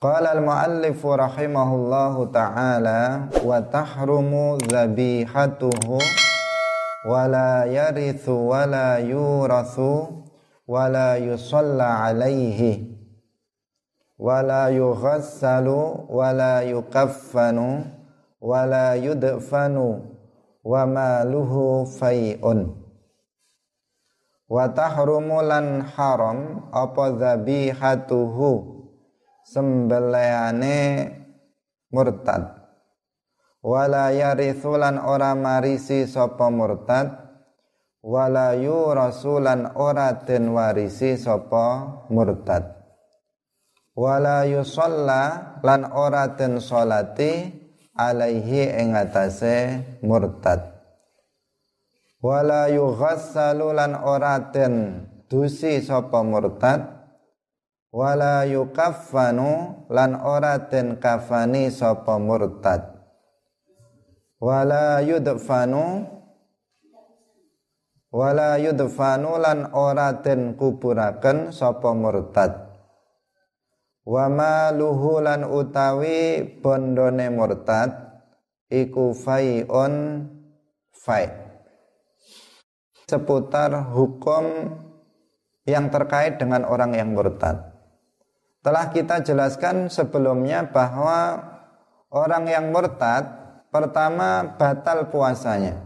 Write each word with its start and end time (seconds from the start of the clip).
قال 0.00 0.26
المؤلف 0.26 1.06
رحمه 1.06 1.74
الله 1.74 2.24
تعالى 2.32 3.02
وتحرم 3.44 4.58
ذبيحته 4.72 5.98
ولا 7.08 7.64
يرث 7.64 8.28
ولا 8.28 8.98
يورث 8.98 9.80
ولا 10.68 11.16
يصلى 11.16 11.82
عليه 11.82 12.60
ولا 14.18 14.68
يغسل 14.68 15.68
ولا 16.08 16.62
يكفن 16.62 17.84
ولا 18.40 18.94
يدفن 18.94 19.76
وماله 20.64 21.84
فيء 21.84 22.44
وتحرم 24.48 25.40
لن 25.40 25.82
حرم 25.84 26.38
أبو 26.72 27.06
ذبيحته. 27.06 28.79
Sembelihane 29.50 30.78
murtad. 31.90 32.54
Wala 33.60 34.14
yarithulan 34.14 35.02
ora 35.02 35.34
marisi 35.34 36.06
sapa 36.06 36.46
murtad. 36.48 37.18
Wala 38.00 38.56
yurasulan 38.56 39.76
ora 39.76 40.24
den 40.24 40.54
warisi 40.56 41.18
sapa 41.20 42.06
murtad. 42.08 42.78
Wala 43.92 44.48
yusalla 44.48 45.58
lan 45.60 45.92
ora 45.92 46.32
den 46.38 46.62
salati 46.62 47.52
alaihi 47.92 48.70
ing 48.80 48.96
atase 48.96 49.82
murtad. 50.00 50.78
Wala 52.24 52.72
yughassalu 52.72 53.76
lan 53.76 53.98
ora 53.98 54.40
den 54.54 55.04
dusi 55.28 55.84
sapa 55.84 56.24
murtad 56.24 56.99
wala 57.90 58.46
yukaffanu 58.46 59.84
lan 59.90 60.14
ora 60.22 60.70
den 60.70 61.02
kafani 61.02 61.68
sapa 61.74 62.16
murtad. 62.22 62.86
Wala 64.40 65.04
yudfanu 65.04 66.06
wala 68.14 68.56
yudfanu 68.56 69.36
lan 69.36 69.74
ora 69.74 70.22
den 70.22 70.54
kuburaken 70.54 71.50
sapa 71.50 71.90
murtad. 71.92 72.70
Wa 74.06 74.26
maluhu 74.32 75.20
lan 75.20 75.44
utawi 75.44 76.42
bondone 76.62 77.26
murtad 77.28 77.90
iku 78.70 79.12
fai'un 79.12 80.24
fai. 80.94 81.26
Seputar 83.10 83.74
hukum 83.90 84.78
yang 85.66 85.90
terkait 85.90 86.38
dengan 86.38 86.62
orang 86.62 86.94
yang 86.94 87.10
murtad 87.10 87.69
telah 88.60 88.92
kita 88.92 89.24
jelaskan 89.24 89.88
sebelumnya 89.88 90.68
bahwa 90.68 91.40
orang 92.12 92.44
yang 92.48 92.68
murtad 92.68 93.24
pertama 93.72 94.56
batal 94.60 95.08
puasanya. 95.08 95.80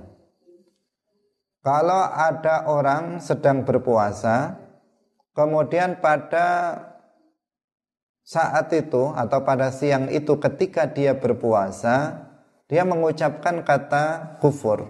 Kalau 1.65 2.03
ada 2.13 2.69
orang 2.69 3.25
sedang 3.25 3.65
berpuasa, 3.65 4.61
kemudian 5.33 5.97
pada 5.97 6.77
saat 8.21 8.69
itu 8.77 9.13
atau 9.17 9.41
pada 9.45 9.73
siang 9.73 10.13
itu 10.13 10.37
ketika 10.37 10.85
dia 10.85 11.17
berpuasa, 11.17 12.29
dia 12.69 12.85
mengucapkan 12.85 13.65
kata 13.65 14.37
kufur 14.45 14.85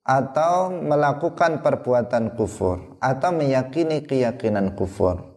atau 0.00 0.72
melakukan 0.72 1.60
perbuatan 1.60 2.32
kufur 2.32 2.96
atau 3.04 3.30
meyakini 3.36 4.00
keyakinan 4.00 4.72
kufur 4.72 5.29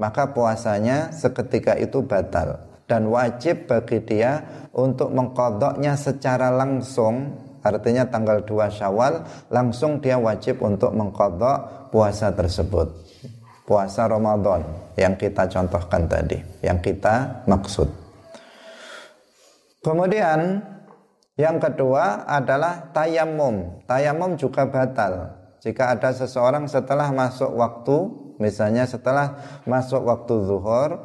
maka 0.00 0.32
puasanya 0.32 1.12
seketika 1.12 1.76
itu 1.76 2.00
batal. 2.00 2.56
Dan 2.88 3.06
wajib 3.06 3.70
bagi 3.70 4.02
dia 4.02 4.42
untuk 4.74 5.14
mengkodoknya 5.14 5.94
secara 5.94 6.50
langsung 6.50 7.38
artinya 7.60 8.08
tanggal 8.08 8.40
2 8.42 8.72
syawal 8.72 9.20
langsung 9.52 10.00
dia 10.00 10.16
wajib 10.16 10.64
untuk 10.64 10.90
mengkodok 10.96 11.92
puasa 11.92 12.32
tersebut. 12.32 12.88
Puasa 13.68 14.10
Ramadan 14.10 14.66
yang 14.98 15.14
kita 15.14 15.46
contohkan 15.46 16.10
tadi 16.10 16.42
yang 16.66 16.82
kita 16.82 17.46
maksud. 17.46 17.86
Kemudian 19.86 20.58
yang 21.38 21.62
kedua 21.62 22.26
adalah 22.26 22.90
tayamum. 22.90 23.86
Tayamum 23.86 24.34
juga 24.34 24.66
batal. 24.66 25.30
Jika 25.62 25.94
ada 25.94 26.10
seseorang 26.10 26.66
setelah 26.66 27.14
masuk 27.14 27.54
waktu 27.54 28.29
Misalnya 28.40 28.88
setelah 28.88 29.36
masuk 29.68 30.00
waktu 30.08 30.48
zuhur 30.48 30.96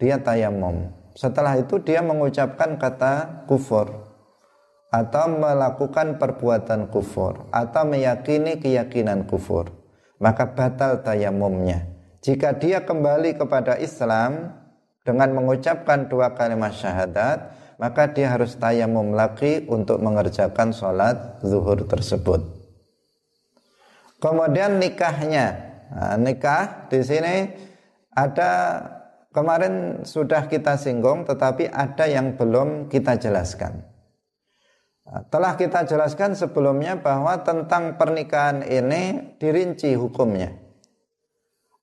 dia 0.00 0.16
tayamum. 0.16 0.96
Setelah 1.12 1.60
itu 1.60 1.76
dia 1.84 2.00
mengucapkan 2.00 2.80
kata 2.80 3.44
kufur 3.44 3.92
atau 4.88 5.28
melakukan 5.28 6.16
perbuatan 6.16 6.88
kufur 6.88 7.44
atau 7.52 7.84
meyakini 7.84 8.56
keyakinan 8.56 9.28
kufur. 9.28 9.68
Maka 10.18 10.56
batal 10.56 11.04
tayamumnya. 11.04 11.84
Jika 12.24 12.56
dia 12.56 12.82
kembali 12.82 13.38
kepada 13.38 13.78
Islam 13.78 14.56
dengan 15.06 15.30
mengucapkan 15.36 16.10
dua 16.10 16.34
kalimat 16.34 16.74
syahadat, 16.74 17.54
maka 17.78 18.10
dia 18.10 18.34
harus 18.34 18.58
tayamum 18.58 19.14
lagi 19.14 19.62
untuk 19.70 20.02
mengerjakan 20.02 20.74
sholat 20.74 21.38
zuhur 21.46 21.86
tersebut. 21.86 22.42
Kemudian 24.18 24.82
nikahnya 24.82 25.67
Nah, 25.88 26.16
nikah 26.20 26.88
di 26.92 27.00
sini 27.00 27.48
ada 28.12 28.50
kemarin 29.32 30.04
sudah 30.04 30.48
kita 30.48 30.76
singgung 30.76 31.24
tetapi 31.24 31.68
ada 31.72 32.04
yang 32.04 32.36
belum 32.36 32.92
kita 32.92 33.16
jelaskan. 33.16 33.84
Nah, 35.08 35.24
telah 35.32 35.56
kita 35.56 35.88
jelaskan 35.88 36.36
sebelumnya 36.36 37.00
bahwa 37.00 37.40
tentang 37.40 37.96
pernikahan 37.96 38.60
ini 38.60 39.34
dirinci 39.40 39.96
hukumnya. 39.96 40.52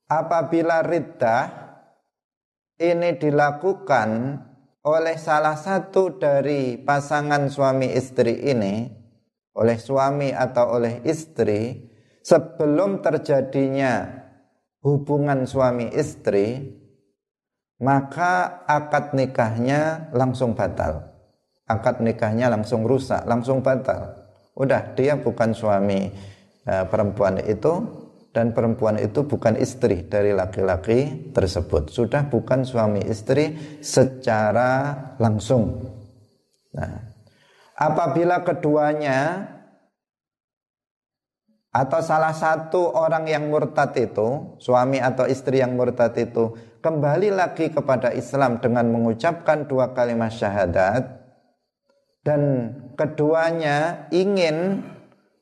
Apabila 0.06 0.86
riddah 0.86 1.50
ini 2.78 3.18
dilakukan 3.18 4.38
oleh 4.86 5.18
salah 5.18 5.58
satu 5.58 6.22
dari 6.22 6.78
pasangan 6.78 7.50
suami 7.50 7.90
istri 7.98 8.46
ini, 8.46 8.86
oleh 9.58 9.82
suami 9.82 10.30
atau 10.30 10.78
oleh 10.78 11.02
istri, 11.10 11.90
sebelum 12.25 13.06
terjadinya 13.06 14.25
hubungan 14.81 15.46
suami 15.46 15.94
istri 15.94 16.74
maka 17.78 18.66
akad 18.66 19.13
nikahnya 19.13 20.09
langsung 20.09 20.58
batal. 20.58 21.06
Akad 21.69 22.02
nikahnya 22.02 22.50
langsung 22.50 22.81
rusak 22.90 23.22
langsung 23.30 23.62
batal. 23.62 24.25
Udah 24.58 24.97
dia 24.97 25.19
bukan 25.19 25.53
suami 25.53 26.09
e, 26.66 26.74
perempuan 26.90 27.41
itu 27.46 27.84
dan 28.31 28.56
perempuan 28.56 28.97
itu 28.97 29.28
bukan 29.28 29.59
istri 29.59 30.07
dari 30.07 30.34
laki-laki 30.34 31.30
tersebut. 31.36 31.94
Sudah 31.94 32.25
bukan 32.25 32.66
suami 32.66 33.06
istri 33.06 33.53
secara 33.86 34.96
langsung. 35.22 35.94
Nah 36.74 37.12
apabila 37.75 38.42
keduanya 38.47 39.52
atau 41.75 42.00
salah 42.00 42.31
satu 42.31 42.96
orang 42.96 43.28
yang 43.28 43.52
murtad 43.52 43.91
itu, 44.00 44.56
suami 44.63 45.03
atau 45.03 45.28
istri 45.28 45.59
yang 45.59 45.75
murtad 45.75 46.16
itu 46.16 46.56
kembali 46.80 47.36
lagi 47.36 47.68
kepada 47.68 48.16
Islam 48.16 48.63
dengan 48.63 48.88
mengucapkan 48.96 49.68
dua 49.68 49.91
kalimat 49.91 50.31
syahadat 50.31 51.03
dan 52.24 52.72
keduanya 52.96 54.08
ingin 54.16 54.88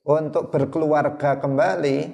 untuk 0.02 0.50
berkeluarga 0.50 1.38
kembali, 1.38 2.12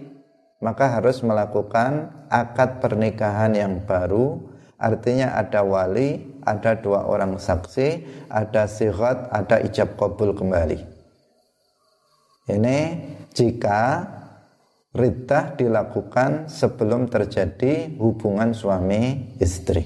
maka 0.59 0.99
harus 0.99 1.23
melakukan 1.23 2.11
akad 2.27 2.83
pernikahan 2.83 3.55
yang 3.55 3.79
baru. 3.87 4.35
Artinya 4.75 5.35
ada 5.39 5.63
wali, 5.63 6.39
ada 6.43 6.75
dua 6.75 7.07
orang 7.07 7.39
saksi, 7.39 8.03
ada 8.27 8.67
sihat, 8.67 9.31
ada 9.31 9.63
ijab 9.63 9.95
kabul 9.95 10.35
kembali. 10.35 10.79
Ini 12.49 12.79
jika 13.33 14.05
riddah 14.89 15.53
dilakukan 15.53 16.49
sebelum 16.49 17.05
terjadi 17.07 17.93
hubungan 18.01 18.57
suami 18.57 19.35
istri. 19.37 19.85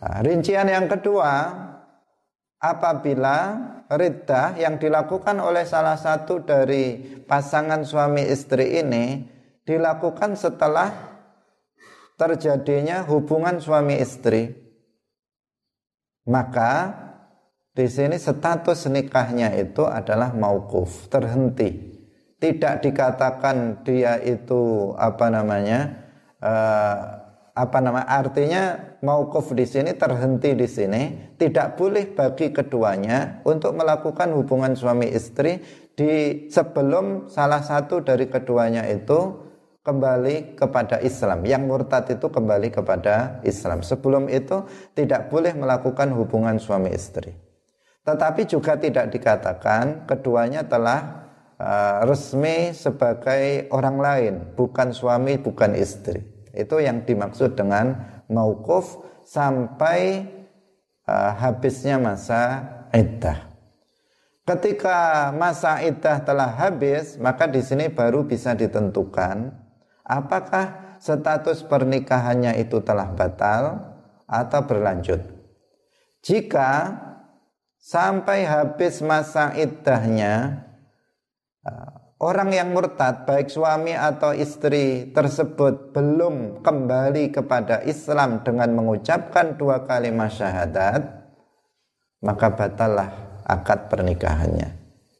Nah, 0.00 0.22
rincian 0.22 0.70
yang 0.70 0.86
kedua, 0.86 1.50
apabila 2.62 3.36
riddah 3.90 4.54
yang 4.56 4.78
dilakukan 4.78 5.42
oleh 5.42 5.66
salah 5.66 5.98
satu 5.98 6.46
dari 6.46 7.02
pasangan 7.26 7.82
suami 7.82 8.24
istri 8.30 8.78
ini 8.78 9.26
dilakukan 9.66 10.38
setelah 10.38 10.88
terjadinya 12.14 13.02
hubungan 13.10 13.58
suami 13.58 13.98
istri, 13.98 14.54
maka 16.30 16.94
di 17.74 17.90
sini 17.90 18.20
status 18.20 18.86
nikahnya 18.86 19.56
itu 19.58 19.82
adalah 19.88 20.30
maukuf, 20.36 21.10
terhenti 21.10 21.89
tidak 22.40 22.80
dikatakan 22.80 23.84
dia 23.84 24.16
itu 24.24 24.92
apa 24.96 25.28
namanya 25.28 26.00
uh, 26.40 27.20
apa 27.52 27.78
nama 27.84 28.08
artinya 28.08 28.96
maukuf 29.04 29.52
di 29.52 29.68
sini 29.68 29.92
terhenti 29.92 30.56
di 30.56 30.64
sini. 30.64 31.02
Tidak 31.36 31.76
boleh 31.76 32.16
bagi 32.16 32.48
keduanya 32.48 33.44
untuk 33.44 33.76
melakukan 33.76 34.32
hubungan 34.32 34.72
suami 34.72 35.12
istri 35.12 35.60
di 35.92 36.46
sebelum 36.48 37.28
salah 37.28 37.60
satu 37.60 38.00
dari 38.00 38.32
keduanya 38.32 38.88
itu 38.88 39.36
kembali 39.84 40.56
kepada 40.56 41.00
Islam. 41.04 41.44
Yang 41.44 41.62
murtad 41.68 42.04
itu 42.08 42.26
kembali 42.32 42.68
kepada 42.72 43.44
Islam. 43.44 43.84
Sebelum 43.84 44.32
itu 44.32 44.64
tidak 44.96 45.28
boleh 45.28 45.52
melakukan 45.52 46.08
hubungan 46.16 46.56
suami 46.56 46.92
istri. 46.96 47.36
Tetapi 48.00 48.48
juga 48.48 48.80
tidak 48.80 49.12
dikatakan 49.12 50.08
keduanya 50.08 50.64
telah 50.64 51.19
uh, 51.60 52.08
resmi 52.08 52.72
sebagai 52.72 53.68
orang 53.68 53.96
lain 54.00 54.34
bukan 54.56 54.96
suami 54.96 55.36
bukan 55.36 55.76
istri 55.76 56.24
itu 56.56 56.82
yang 56.82 57.04
dimaksud 57.06 57.54
dengan 57.54 58.22
maukuf 58.26 58.98
sampai 59.26 60.26
uh, 61.06 61.32
habisnya 61.38 62.00
masa 62.00 62.64
iddah. 62.90 63.50
Ketika 64.42 65.30
masa 65.30 65.78
iddah 65.78 66.18
telah 66.26 66.50
habis, 66.50 67.14
maka 67.22 67.46
di 67.46 67.62
sini 67.62 67.86
baru 67.86 68.26
bisa 68.26 68.50
ditentukan 68.58 69.54
apakah 70.02 70.98
status 70.98 71.62
pernikahannya 71.62 72.58
itu 72.58 72.82
telah 72.82 73.14
batal 73.14 73.78
atau 74.26 74.60
berlanjut. 74.66 75.22
Jika 76.26 76.98
sampai 77.78 78.42
habis 78.42 78.98
masa 79.00 79.54
iddahnya 79.54 80.66
Orang 82.20 82.52
yang 82.52 82.72
murtad 82.72 83.24
baik 83.24 83.48
suami 83.48 83.96
atau 83.96 84.32
istri 84.36 85.08
tersebut 85.12 85.92
belum 85.92 86.60
kembali 86.60 87.32
kepada 87.32 87.80
Islam 87.84 88.44
dengan 88.44 88.76
mengucapkan 88.76 89.56
dua 89.56 89.84
kalimat 89.88 90.28
syahadat 90.28 91.20
maka 92.20 92.52
batallah 92.52 93.08
akad 93.48 93.88
pernikahannya. 93.88 94.68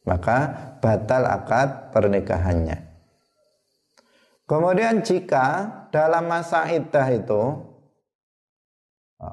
Maka 0.05 0.39
batal 0.81 1.29
akad 1.29 1.93
pernikahannya. 1.93 2.89
Kemudian 4.49 5.05
jika 5.05 5.69
dalam 5.95 6.27
masa 6.27 6.67
iddah 6.67 7.07
itu 7.13 7.43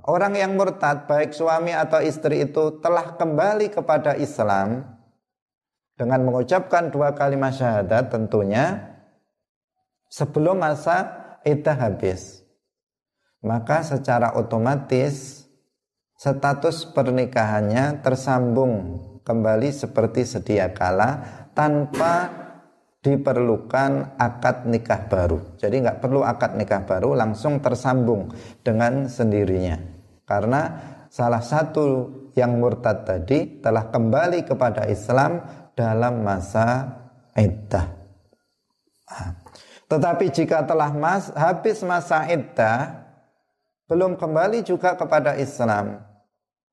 orang 0.06 0.38
yang 0.38 0.54
murtad 0.54 1.10
baik 1.10 1.34
suami 1.34 1.74
atau 1.74 2.04
istri 2.04 2.46
itu 2.46 2.78
telah 2.84 3.18
kembali 3.18 3.74
kepada 3.74 4.14
Islam 4.20 4.97
dengan 5.98 6.24
mengucapkan 6.24 6.94
dua 6.94 7.18
kalimat 7.18 7.52
syahadat 7.52 8.14
tentunya 8.14 8.96
sebelum 10.08 10.62
masa 10.62 11.10
iddah 11.42 11.76
habis. 11.76 12.46
Maka 13.42 13.82
secara 13.82 14.38
otomatis 14.38 15.46
status 16.18 16.90
pernikahannya 16.94 18.02
tersambung 18.02 19.04
kembali 19.22 19.70
seperti 19.70 20.26
sedia 20.26 20.74
kala 20.74 21.22
tanpa 21.54 22.46
diperlukan 23.02 24.18
akad 24.18 24.66
nikah 24.66 25.06
baru. 25.06 25.58
Jadi 25.62 25.86
nggak 25.86 26.02
perlu 26.02 26.26
akad 26.26 26.58
nikah 26.58 26.84
baru, 26.84 27.14
langsung 27.14 27.62
tersambung 27.62 28.34
dengan 28.66 29.06
sendirinya. 29.08 29.78
Karena 30.28 30.62
salah 31.08 31.40
satu 31.40 32.12
yang 32.36 32.62
murtad 32.62 33.08
tadi 33.08 33.64
telah 33.64 33.90
kembali 33.90 34.44
kepada 34.46 34.86
Islam 34.86 35.40
dalam 35.78 36.26
masa 36.26 36.90
iddah. 37.38 37.86
Tetapi 39.88 40.26
jika 40.34 40.66
telah 40.66 40.90
mas, 40.92 41.30
habis 41.38 41.86
masa 41.86 42.26
iddah, 42.28 43.08
belum 43.88 44.20
kembali 44.20 44.66
juga 44.66 44.98
kepada 44.98 45.38
Islam. 45.38 46.02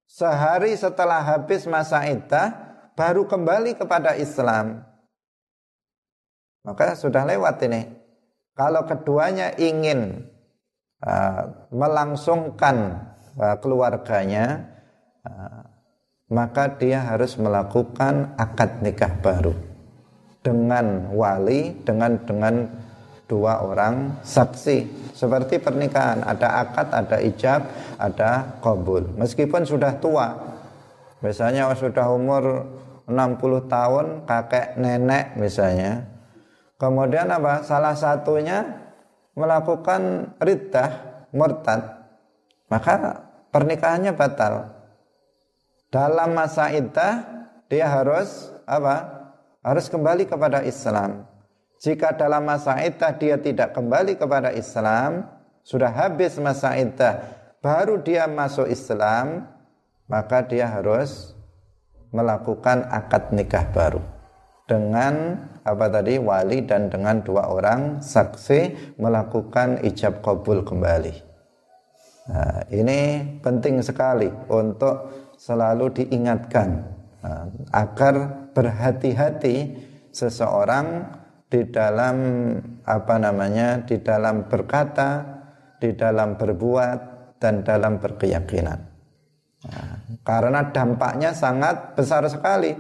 Sehari 0.09 0.75
setelah 0.75 1.23
habis 1.23 1.69
masa 1.69 2.03
iddah, 2.09 2.51
baru 2.99 3.29
kembali 3.29 3.79
kepada 3.79 4.19
Islam. 4.19 4.83
Maka 6.65 6.97
sudah 6.97 7.23
lewat 7.29 7.61
ini. 7.69 7.87
Kalau 8.57 8.89
keduanya 8.89 9.53
ingin 9.61 10.27
uh, 11.05 11.69
melangsungkan 11.71 13.05
uh, 13.37 13.57
keluarganya, 13.63 14.75
maka 16.33 16.73
dia 16.81 17.05
harus 17.05 17.37
melakukan 17.37 18.33
akad 18.41 18.81
nikah 18.81 19.13
baru 19.21 19.53
dengan 20.41 21.13
wali 21.13 21.77
dengan 21.85 22.21
dengan 22.25 22.69
dua 23.25 23.65
orang 23.65 24.21
saksi. 24.21 25.09
Seperti 25.17 25.57
pernikahan 25.61 26.25
ada 26.25 26.65
akad 26.65 26.93
ada 26.93 27.17
ijab 27.21 27.65
ada 27.97 28.61
kabul 28.61 29.17
meskipun 29.17 29.65
sudah 29.65 29.97
tua 30.01 30.37
misalnya 31.25 31.73
sudah 31.73 32.13
umur 32.13 32.69
60 33.05 33.69
tahun 33.69 34.07
kakek 34.25 34.81
nenek 34.81 35.37
misalnya. 35.37 36.09
Kemudian 36.81 37.31
apa? 37.31 37.65
Salah 37.65 37.97
satunya 37.97 38.65
melakukan 39.37 40.35
riddah 40.41 40.91
murtad. 41.33 41.81
Maka 42.69 43.25
pernikahannya 43.53 44.13
batal 44.17 44.84
dalam 45.95 46.35
masa 46.35 46.75
iddah 46.75 47.23
dia 47.71 47.87
harus 47.87 48.51
apa? 48.67 49.31
Harus 49.63 49.87
kembali 49.87 50.27
kepada 50.27 50.67
Islam. 50.67 51.23
Jika 51.79 52.19
dalam 52.19 52.43
masa 52.43 52.83
iddah 52.83 53.15
dia 53.15 53.39
tidak 53.39 53.71
kembali 53.79 54.19
kepada 54.19 54.51
Islam, 54.51 55.31
sudah 55.63 55.95
habis 55.95 56.35
masa 56.43 56.75
iddah, 56.75 57.23
baru 57.63 58.03
dia 58.03 58.27
masuk 58.27 58.67
Islam, 58.67 59.47
maka 60.11 60.43
dia 60.43 60.67
harus 60.67 61.33
melakukan 62.11 62.91
akad 62.91 63.31
nikah 63.31 63.65
baru 63.71 64.03
dengan 64.65 65.45
apa 65.65 65.87
tadi 65.93 66.21
wali 66.21 66.65
dan 66.65 66.89
dengan 66.89 67.21
dua 67.21 67.49
orang 67.49 68.01
saksi 68.01 68.95
melakukan 69.01 69.81
ijab 69.85 70.21
kabul 70.25 70.65
kembali. 70.65 71.15
Nah, 72.25 72.65
ini 72.73 73.21
penting 73.45 73.85
sekali 73.85 74.33
untuk 74.49 75.24
selalu 75.39 76.05
diingatkan 76.05 76.83
uh, 77.23 77.47
agar 77.75 78.49
berhati-hati 78.55 79.57
seseorang 80.15 81.11
di 81.51 81.67
dalam 81.71 82.17
apa 82.83 83.15
namanya 83.19 83.83
di 83.87 84.03
dalam 84.03 84.51
berkata, 84.51 85.23
di 85.79 85.95
dalam 85.95 86.35
berbuat 86.35 86.99
dan 87.39 87.63
dalam 87.63 88.03
berkeyakinan. 88.03 88.81
Nah, 89.65 89.97
karena 90.27 90.61
dampaknya 90.75 91.31
sangat 91.33 91.97
besar 91.97 92.27
sekali. 92.29 92.75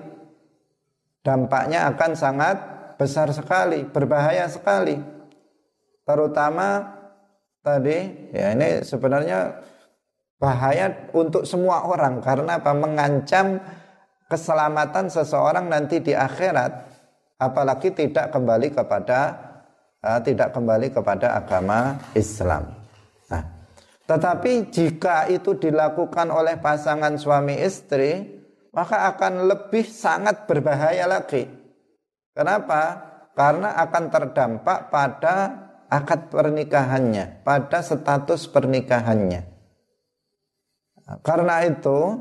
Dampaknya 1.24 1.88
akan 1.88 2.12
sangat 2.12 2.56
besar 3.00 3.32
sekali, 3.32 3.88
berbahaya 3.88 4.44
sekali. 4.44 5.00
Terutama 6.04 6.84
tadi 7.64 8.28
ya 8.28 8.52
ini 8.52 8.84
sebenarnya 8.84 9.56
bahaya 10.44 11.08
untuk 11.16 11.48
semua 11.48 11.88
orang 11.88 12.20
karena 12.20 12.60
apa 12.60 12.76
mengancam 12.76 13.56
keselamatan 14.28 15.08
seseorang 15.08 15.72
nanti 15.72 16.04
di 16.04 16.12
akhirat 16.12 16.84
apalagi 17.40 17.96
tidak 17.96 18.28
kembali 18.28 18.76
kepada 18.76 19.18
uh, 20.04 20.20
tidak 20.20 20.52
kembali 20.52 20.92
kepada 20.92 21.40
agama 21.40 21.96
Islam. 22.12 22.76
Nah, 23.32 23.42
tetapi 24.04 24.68
jika 24.68 25.32
itu 25.32 25.56
dilakukan 25.56 26.28
oleh 26.28 26.60
pasangan 26.60 27.16
suami 27.16 27.56
istri 27.64 28.44
maka 28.76 29.08
akan 29.16 29.48
lebih 29.48 29.88
sangat 29.88 30.44
berbahaya 30.44 31.08
lagi. 31.08 31.48
Kenapa? 32.36 33.00
Karena 33.32 33.80
akan 33.80 34.04
terdampak 34.12 34.92
pada 34.92 35.36
akad 35.88 36.28
pernikahannya, 36.28 37.46
pada 37.46 37.80
status 37.80 38.50
pernikahannya. 38.50 39.53
Karena 41.20 41.64
itu 41.68 42.16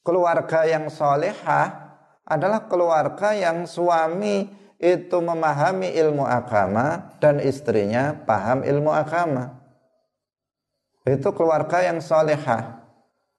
keluarga 0.00 0.64
yang 0.64 0.88
solehah 0.88 1.92
adalah 2.24 2.64
keluarga 2.70 3.36
yang 3.36 3.68
suami 3.68 4.48
itu 4.80 5.18
memahami 5.20 5.92
ilmu 5.92 6.24
agama 6.24 7.12
dan 7.20 7.36
istrinya 7.44 8.16
paham 8.24 8.64
ilmu 8.64 8.88
agama. 8.88 9.60
Itu 11.04 11.36
keluarga 11.36 11.84
yang 11.84 12.00
solehah. 12.00 12.80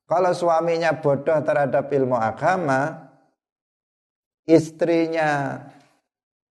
Kalau 0.06 0.36
suaminya 0.36 0.92
bodoh 1.00 1.40
terhadap 1.40 1.88
ilmu 1.88 2.20
agama, 2.20 3.10
istrinya 4.44 5.64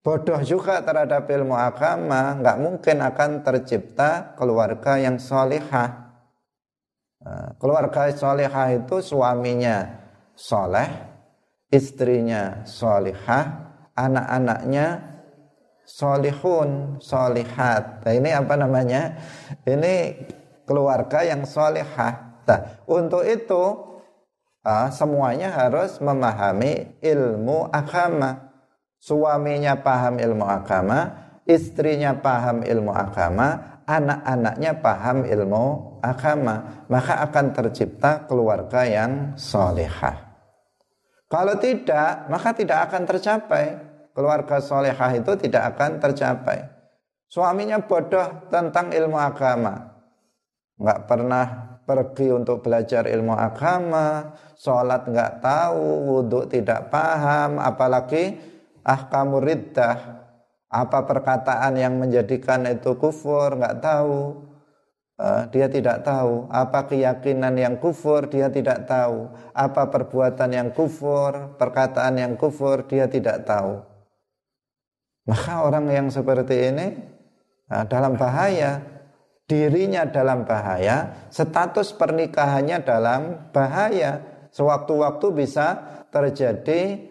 bodoh 0.01 0.41
juga 0.41 0.81
terhadap 0.81 1.29
ilmu 1.29 1.53
agama, 1.53 2.41
nggak 2.41 2.57
mungkin 2.57 2.97
akan 3.05 3.45
tercipta 3.45 4.33
keluarga 4.33 4.97
yang 4.97 5.21
solehah. 5.21 6.00
Nah, 7.21 7.53
keluarga 7.61 8.09
solehah 8.09 8.73
itu 8.73 8.97
suaminya 8.97 9.85
soleh, 10.33 10.89
istrinya 11.69 12.65
solehah, 12.65 13.69
anak-anaknya 13.93 15.11
solihun, 15.85 16.97
solihat. 16.97 18.01
Nah, 18.01 18.13
ini 18.17 18.29
apa 18.33 18.57
namanya? 18.57 19.21
Ini 19.61 20.17
keluarga 20.65 21.21
yang 21.21 21.45
solehah. 21.45 22.41
Nah, 22.49 22.59
untuk 22.89 23.21
itu 23.21 23.63
uh, 24.65 24.89
semuanya 24.89 25.53
harus 25.53 26.01
memahami 26.01 26.97
ilmu 27.05 27.69
agama. 27.69 28.49
Suaminya 29.01 29.77
paham 29.81 30.21
ilmu 30.21 30.45
agama, 30.45 31.09
istrinya 31.49 32.13
paham 32.17 32.61
ilmu 32.61 32.93
agama, 32.93 33.80
anak-anaknya 33.99 34.71
paham 34.79 35.27
ilmu 35.27 35.65
agama, 35.99 36.85
maka 36.87 37.19
akan 37.27 37.45
tercipta 37.51 38.23
keluarga 38.29 38.87
yang 38.87 39.35
solehah. 39.35 40.31
Kalau 41.31 41.55
tidak, 41.59 42.27
maka 42.27 42.51
tidak 42.51 42.91
akan 42.91 43.03
tercapai. 43.07 43.65
Keluarga 44.11 44.59
solehah 44.59 45.11
itu 45.15 45.31
tidak 45.39 45.75
akan 45.75 46.03
tercapai. 46.03 46.67
Suaminya 47.31 47.79
bodoh 47.79 48.51
tentang 48.51 48.91
ilmu 48.91 49.15
agama. 49.15 49.95
Nggak 50.75 50.99
pernah 51.07 51.45
pergi 51.87 52.27
untuk 52.35 52.59
belajar 52.59 53.07
ilmu 53.07 53.31
agama, 53.31 54.35
sholat 54.59 55.07
nggak 55.07 55.39
tahu, 55.39 56.11
wudhu 56.11 56.51
tidak 56.51 56.91
paham, 56.91 57.63
apalagi 57.63 58.35
ahkamu 58.83 59.39
riddah, 59.39 60.20
apa 60.71 61.03
perkataan 61.03 61.75
yang 61.75 61.99
menjadikan 61.99 62.63
itu 62.63 62.95
kufur? 62.95 63.59
Nggak 63.59 63.83
tahu. 63.83 64.47
Uh, 65.19 65.43
dia 65.51 65.67
tidak 65.67 66.07
tahu. 66.07 66.47
Apa 66.47 66.87
keyakinan 66.87 67.59
yang 67.59 67.75
kufur? 67.75 68.31
Dia 68.31 68.47
tidak 68.47 68.87
tahu. 68.87 69.27
Apa 69.51 69.91
perbuatan 69.91 70.55
yang 70.55 70.71
kufur? 70.71 71.59
Perkataan 71.59 72.15
yang 72.15 72.39
kufur? 72.39 72.87
Dia 72.87 73.11
tidak 73.11 73.43
tahu. 73.43 73.83
Maka 75.27 75.67
orang 75.67 75.91
yang 75.91 76.07
seperti 76.07 76.71
ini 76.71 76.87
uh, 77.67 77.83
dalam 77.91 78.15
bahaya 78.15 78.79
dirinya 79.51 80.07
dalam 80.07 80.47
bahaya 80.47 81.27
status 81.27 81.91
pernikahannya 81.99 82.79
dalam 82.87 83.51
bahaya. 83.51 84.23
Sewaktu-waktu 84.55 85.27
bisa 85.35 85.67
terjadi 86.11 87.10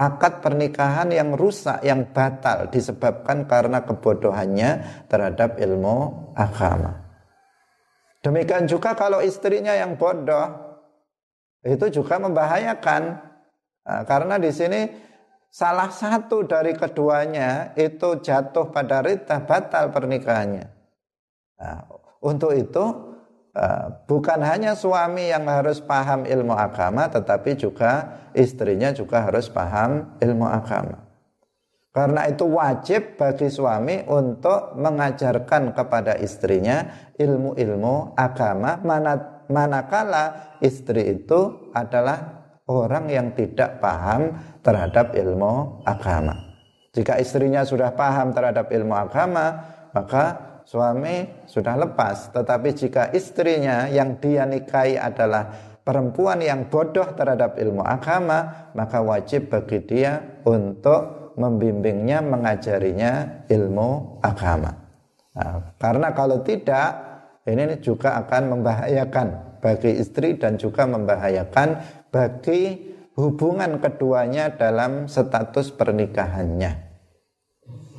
akad 0.00 0.40
pernikahan 0.40 1.12
yang 1.12 1.36
rusak, 1.36 1.84
yang 1.84 2.08
batal 2.08 2.72
disebabkan 2.72 3.44
karena 3.44 3.84
kebodohannya 3.84 5.04
terhadap 5.12 5.60
ilmu 5.60 6.32
agama. 6.32 7.04
Demikian 8.24 8.64
juga 8.64 8.96
kalau 8.96 9.20
istrinya 9.20 9.76
yang 9.76 10.00
bodoh, 10.00 10.48
itu 11.60 12.00
juga 12.00 12.16
membahayakan. 12.16 13.02
Nah, 13.84 14.02
karena 14.08 14.40
di 14.40 14.48
sini 14.48 14.88
salah 15.52 15.92
satu 15.92 16.48
dari 16.48 16.72
keduanya 16.72 17.76
itu 17.76 18.24
jatuh 18.24 18.72
pada 18.72 19.04
rita 19.04 19.44
batal 19.44 19.92
pernikahannya. 19.92 20.66
Nah, 21.60 21.76
untuk 22.24 22.56
itu 22.56 23.09
bukan 24.06 24.40
hanya 24.46 24.78
suami 24.78 25.30
yang 25.30 25.46
harus 25.50 25.82
paham 25.82 26.26
ilmu 26.26 26.54
agama, 26.54 27.10
tetapi 27.10 27.58
juga 27.58 28.22
istrinya 28.34 28.94
juga 28.94 29.26
harus 29.26 29.50
paham 29.50 30.18
ilmu 30.22 30.46
agama. 30.46 31.10
Karena 31.90 32.30
itu 32.30 32.46
wajib 32.46 33.18
bagi 33.18 33.50
suami 33.50 34.06
untuk 34.06 34.78
mengajarkan 34.78 35.74
kepada 35.74 36.14
istrinya 36.22 36.86
ilmu-ilmu 37.18 38.14
agama 38.14 38.78
mana, 38.78 39.42
manakala 39.50 40.54
istri 40.62 41.18
itu 41.18 41.70
adalah 41.74 42.46
orang 42.70 43.10
yang 43.10 43.34
tidak 43.34 43.82
paham 43.82 44.38
terhadap 44.62 45.18
ilmu 45.18 45.82
agama. 45.82 46.38
Jika 46.94 47.18
istrinya 47.18 47.66
sudah 47.66 47.90
paham 47.98 48.30
terhadap 48.30 48.70
ilmu 48.70 48.94
agama, 48.94 49.58
maka 49.90 50.49
suami 50.70 51.26
sudah 51.50 51.74
lepas. 51.74 52.30
Tetapi 52.30 52.68
jika 52.70 53.10
istrinya 53.10 53.90
yang 53.90 54.22
dia 54.22 54.46
nikahi 54.46 54.94
adalah 54.94 55.50
perempuan 55.82 56.38
yang 56.38 56.70
bodoh 56.70 57.10
terhadap 57.18 57.58
ilmu 57.58 57.82
agama, 57.82 58.70
maka 58.78 59.02
wajib 59.02 59.50
bagi 59.50 59.82
dia 59.82 60.22
untuk 60.46 61.34
membimbingnya, 61.34 62.22
mengajarinya 62.22 63.42
ilmu 63.50 64.22
agama. 64.22 64.70
Nah, 65.34 65.74
karena 65.74 66.14
kalau 66.14 66.46
tidak, 66.46 66.90
ini 67.50 67.82
juga 67.82 68.14
akan 68.22 68.54
membahayakan 68.54 69.58
bagi 69.58 69.98
istri 69.98 70.38
dan 70.38 70.54
juga 70.54 70.86
membahayakan 70.86 71.68
bagi 72.14 72.94
hubungan 73.18 73.82
keduanya 73.82 74.54
dalam 74.54 75.10
status 75.10 75.74
pernikahannya. 75.74 76.72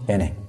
Ini. 0.08 0.41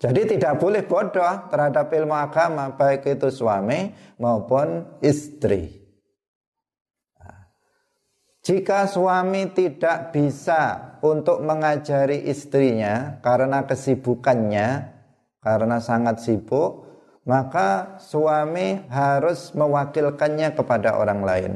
Jadi 0.00 0.36
tidak 0.36 0.56
boleh 0.56 0.80
bodoh 0.88 1.52
terhadap 1.52 1.92
ilmu 1.92 2.16
agama 2.16 2.72
baik 2.72 3.04
itu 3.04 3.28
suami 3.28 3.92
maupun 4.16 4.96
istri. 5.04 5.76
Jika 8.40 8.88
suami 8.88 9.52
tidak 9.52 10.16
bisa 10.16 10.96
untuk 11.04 11.44
mengajari 11.44 12.24
istrinya 12.32 13.20
karena 13.20 13.68
kesibukannya, 13.68 14.68
karena 15.44 15.76
sangat 15.84 16.24
sibuk, 16.24 16.88
maka 17.28 18.00
suami 18.00 18.88
harus 18.88 19.52
mewakilkannya 19.52 20.56
kepada 20.56 20.96
orang 20.96 21.20
lain. 21.20 21.52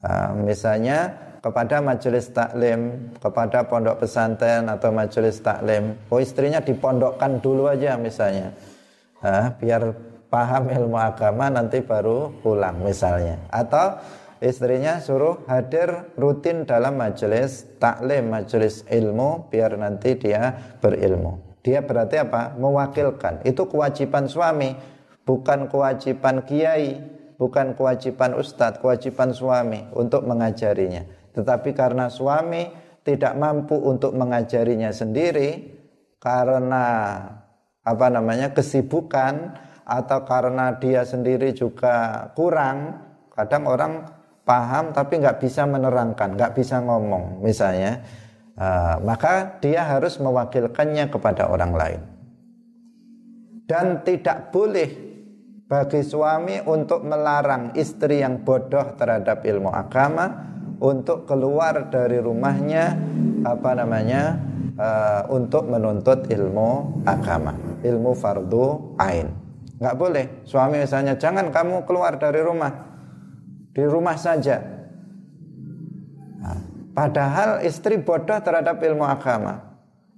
Nah, 0.00 0.32
misalnya 0.32 1.27
kepada 1.48 1.80
majelis 1.80 2.28
taklim, 2.28 3.08
kepada 3.16 3.64
pondok 3.64 4.04
pesantren 4.04 4.68
atau 4.68 4.92
majelis 4.92 5.40
taklim. 5.40 5.96
Oh 6.12 6.20
istrinya 6.20 6.60
dipondokkan 6.60 7.40
dulu 7.40 7.72
aja 7.72 7.96
misalnya. 7.96 8.52
Nah, 9.24 9.56
biar 9.56 9.96
paham 10.28 10.68
ilmu 10.68 11.00
agama 11.00 11.48
nanti 11.48 11.80
baru 11.80 12.36
pulang 12.44 12.84
misalnya. 12.84 13.40
Atau 13.48 13.96
istrinya 14.44 15.00
suruh 15.00 15.40
hadir 15.48 16.12
rutin 16.20 16.68
dalam 16.68 17.00
majelis 17.00 17.64
taklim, 17.80 18.28
majelis 18.28 18.84
ilmu 18.84 19.48
biar 19.48 19.80
nanti 19.80 20.20
dia 20.20 20.52
berilmu. 20.84 21.64
Dia 21.64 21.80
berarti 21.80 22.20
apa? 22.20 22.52
Mewakilkan. 22.60 23.40
Itu 23.48 23.72
kewajiban 23.72 24.28
suami, 24.28 24.76
bukan 25.24 25.72
kewajiban 25.72 26.44
kiai, 26.44 27.00
bukan 27.40 27.72
kewajiban 27.72 28.36
ustadz, 28.36 28.84
kewajiban 28.84 29.32
suami 29.32 29.88
untuk 29.96 30.28
mengajarinya. 30.28 31.17
Tetapi 31.38 31.70
karena 31.70 32.10
suami 32.10 32.66
tidak 33.06 33.38
mampu 33.38 33.78
untuk 33.78 34.18
mengajarinya 34.18 34.90
sendiri 34.90 35.78
karena 36.18 37.14
apa 37.86 38.06
namanya 38.10 38.50
kesibukan 38.50 39.54
atau 39.86 40.26
karena 40.26 40.74
dia 40.82 41.06
sendiri 41.06 41.54
juga 41.54 42.26
kurang 42.34 43.06
kadang 43.38 43.70
orang 43.70 43.92
paham 44.42 44.90
tapi 44.90 45.22
nggak 45.22 45.38
bisa 45.38 45.62
menerangkan, 45.62 46.34
nggak 46.34 46.58
bisa 46.58 46.82
ngomong 46.82 47.38
misalnya, 47.38 48.02
uh, 48.58 48.98
maka 48.98 49.62
dia 49.62 49.86
harus 49.86 50.18
mewakilkannya 50.18 51.06
kepada 51.06 51.46
orang 51.46 51.72
lain. 51.76 52.00
Dan 53.68 54.02
tidak 54.02 54.50
boleh 54.50 54.90
bagi 55.68 56.00
suami 56.00 56.64
untuk 56.64 57.04
melarang 57.04 57.76
istri 57.76 58.24
yang 58.24 58.40
bodoh 58.40 58.96
terhadap 58.96 59.44
ilmu 59.44 59.68
agama 59.68 60.56
untuk 60.78 61.26
keluar 61.26 61.90
dari 61.90 62.22
rumahnya 62.22 62.94
apa 63.42 63.70
namanya 63.74 64.38
uh, 64.78 65.22
untuk 65.30 65.66
menuntut 65.66 66.30
ilmu 66.30 67.02
agama, 67.06 67.54
ilmu 67.82 68.14
fardu 68.14 68.96
ain. 68.98 69.28
Nggak 69.78 69.96
boleh. 69.98 70.24
Suami 70.42 70.82
misalnya 70.82 71.14
jangan 71.14 71.50
kamu 71.54 71.86
keluar 71.86 72.18
dari 72.18 72.42
rumah 72.42 72.72
di 73.74 73.82
rumah 73.86 74.18
saja. 74.18 74.58
Nah, 76.42 76.58
padahal 76.94 77.62
istri 77.62 77.98
bodoh 78.02 78.42
terhadap 78.42 78.82
ilmu 78.82 79.06
agama. 79.06 79.66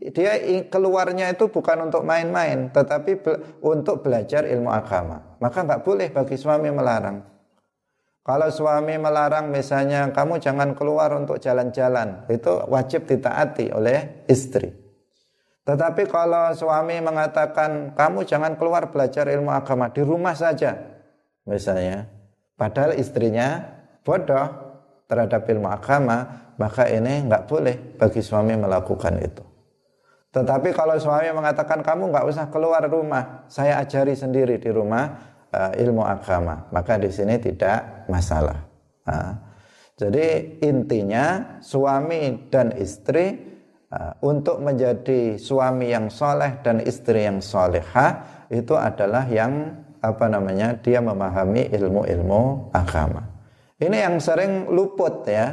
Dia 0.01 0.41
keluarnya 0.73 1.29
itu 1.29 1.53
bukan 1.53 1.93
untuk 1.93 2.09
main-main, 2.09 2.73
tetapi 2.73 3.21
untuk 3.61 4.01
belajar 4.01 4.49
ilmu 4.49 4.73
agama. 4.73 5.37
Maka 5.45 5.61
nggak 5.61 5.85
boleh 5.85 6.09
bagi 6.09 6.41
suami 6.41 6.73
melarang. 6.73 7.21
Kalau 8.21 8.49
suami 8.53 9.01
melarang 9.01 9.49
misalnya 9.49 10.13
kamu 10.13 10.39
jangan 10.39 10.77
keluar 10.77 11.11
untuk 11.17 11.41
jalan-jalan, 11.41 12.29
itu 12.29 12.53
wajib 12.69 13.09
ditaati 13.09 13.73
oleh 13.73 14.29
istri. 14.29 14.71
Tetapi 15.65 16.05
kalau 16.09 16.53
suami 16.53 17.01
mengatakan 17.01 17.97
kamu 17.97 18.29
jangan 18.29 18.61
keluar 18.61 18.93
belajar 18.93 19.29
ilmu 19.29 19.51
agama 19.53 19.89
di 19.89 20.05
rumah 20.05 20.37
saja, 20.37 20.77
misalnya, 21.49 22.21
Padahal 22.61 22.93
istrinya 23.01 23.65
bodoh 24.05 24.45
terhadap 25.09 25.49
ilmu 25.49 25.73
agama, 25.73 26.53
maka 26.61 26.93
ini 26.93 27.25
nggak 27.25 27.49
boleh 27.49 27.97
bagi 27.97 28.21
suami 28.21 28.53
melakukan 28.53 29.17
itu. 29.17 29.41
Tetapi 30.29 30.77
kalau 30.77 31.01
suami 31.01 31.33
mengatakan 31.33 31.81
kamu 31.81 32.13
nggak 32.13 32.29
usah 32.29 32.53
keluar 32.53 32.85
rumah, 32.85 33.49
saya 33.49 33.81
ajari 33.81 34.13
sendiri 34.13 34.61
di 34.61 34.69
rumah 34.69 35.30
uh, 35.55 35.73
ilmu 35.77 36.03
agama, 36.03 36.67
maka 36.75 36.99
di 36.99 37.11
sini 37.11 37.39
tidak 37.39 38.07
masalah. 38.11 38.67
Jadi 40.01 40.57
intinya 40.65 41.59
suami 41.61 42.49
dan 42.49 42.73
istri 42.79 43.37
uh, 43.93 44.17
untuk 44.25 44.63
menjadi 44.65 45.37
suami 45.37 45.93
yang 45.93 46.09
soleh 46.09 46.63
dan 46.65 46.81
istri 46.81 47.29
yang 47.29 47.45
solehah 47.45 48.47
itu 48.49 48.73
adalah 48.79 49.29
yang 49.29 49.77
apa 50.01 50.25
namanya 50.33 50.73
dia 50.81 51.05
memahami 51.05 51.69
ilmu-ilmu 51.69 52.73
agama. 52.73 53.29
Ini 53.77 54.09
yang 54.09 54.17
sering 54.23 54.73
luput 54.73 55.29
ya, 55.29 55.53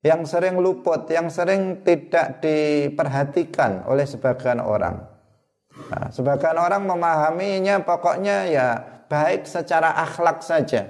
yang 0.00 0.24
sering 0.24 0.56
luput, 0.56 1.04
yang 1.12 1.28
sering 1.28 1.84
tidak 1.84 2.40
diperhatikan 2.40 3.84
oleh 3.84 4.08
sebagian 4.08 4.64
orang. 4.64 5.04
Nah, 5.92 6.08
sebagian 6.08 6.56
orang 6.56 6.88
memahaminya 6.88 7.84
pokoknya 7.84 8.48
ya 8.48 8.68
baik 9.08 9.48
secara 9.48 9.96
akhlak 10.04 10.44
saja. 10.44 10.86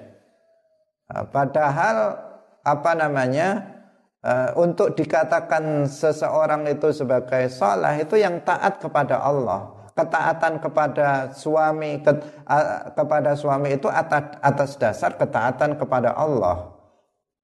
Nah, 1.09 1.25
padahal 1.33 2.19
apa 2.61 2.93
namanya 2.93 3.65
uh, 4.21 4.53
untuk 4.61 4.93
dikatakan 4.93 5.89
seseorang 5.89 6.69
itu 6.69 6.93
sebagai 6.93 7.49
soleh 7.49 8.05
itu 8.05 8.21
yang 8.21 8.43
taat 8.45 8.83
kepada 8.83 9.23
Allah. 9.23 9.73
Ketaatan 9.99 10.63
kepada 10.63 11.35
suami 11.35 11.99
ke, 11.99 12.13
kepada 12.95 13.35
suami 13.35 13.75
itu 13.75 13.91
atas, 13.91 14.39
atas 14.39 14.71
dasar 14.79 15.19
ketaatan 15.19 15.75
kepada 15.75 16.15
Allah. 16.15 16.71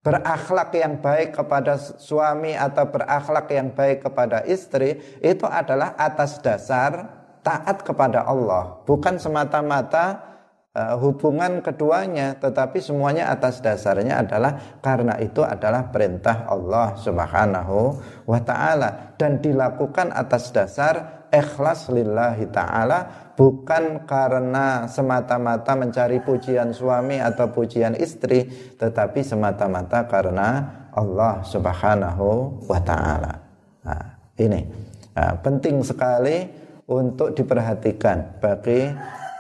Berakhlak 0.07 0.71
yang 0.71 1.03
baik 1.03 1.35
kepada 1.35 1.75
suami 1.81 2.55
atau 2.55 2.87
berakhlak 2.87 3.51
yang 3.51 3.75
baik 3.75 4.07
kepada 4.07 4.47
istri 4.47 5.03
itu 5.19 5.49
adalah 5.51 5.99
atas 5.99 6.39
dasar 6.39 7.11
taat 7.43 7.83
kepada 7.83 8.23
Allah. 8.23 8.79
Bukan 8.87 9.19
semata-mata 9.19 10.34
uh, 10.75 10.95
hubungan 10.99 11.63
keduanya 11.63 12.37
tetapi 12.37 12.83
semuanya 12.83 13.31
atas 13.31 13.63
dasarnya 13.63 14.21
adalah 14.21 14.83
karena 14.83 15.17
itu 15.23 15.41
adalah 15.41 15.89
perintah 15.89 16.45
Allah 16.51 16.99
Subhanahu 16.99 17.79
wa 18.27 18.41
taala 18.43 19.15
dan 19.17 19.39
dilakukan 19.39 20.11
atas 20.11 20.51
dasar 20.51 21.27
ikhlas 21.31 21.89
lillahi 21.91 22.51
taala 22.51 23.33
bukan 23.35 24.07
karena 24.07 24.87
semata-mata 24.87 25.75
mencari 25.75 26.23
pujian 26.23 26.71
suami 26.71 27.19
atau 27.19 27.51
pujian 27.51 27.99
istri 27.99 28.47
tetapi 28.79 29.23
semata-mata 29.23 30.07
karena 30.07 30.83
Allah 30.95 31.43
Subhanahu 31.43 32.63
wa 32.71 32.79
taala. 32.79 33.35
Nah, 33.83 34.05
ini 34.39 34.63
nah, 35.11 35.35
penting 35.43 35.83
sekali 35.83 36.47
untuk 36.87 37.35
diperhatikan 37.35 38.39
bagi 38.39 38.87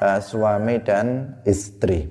uh, 0.00 0.20
suami 0.22 0.80
dan 0.82 1.38
istri. 1.44 2.06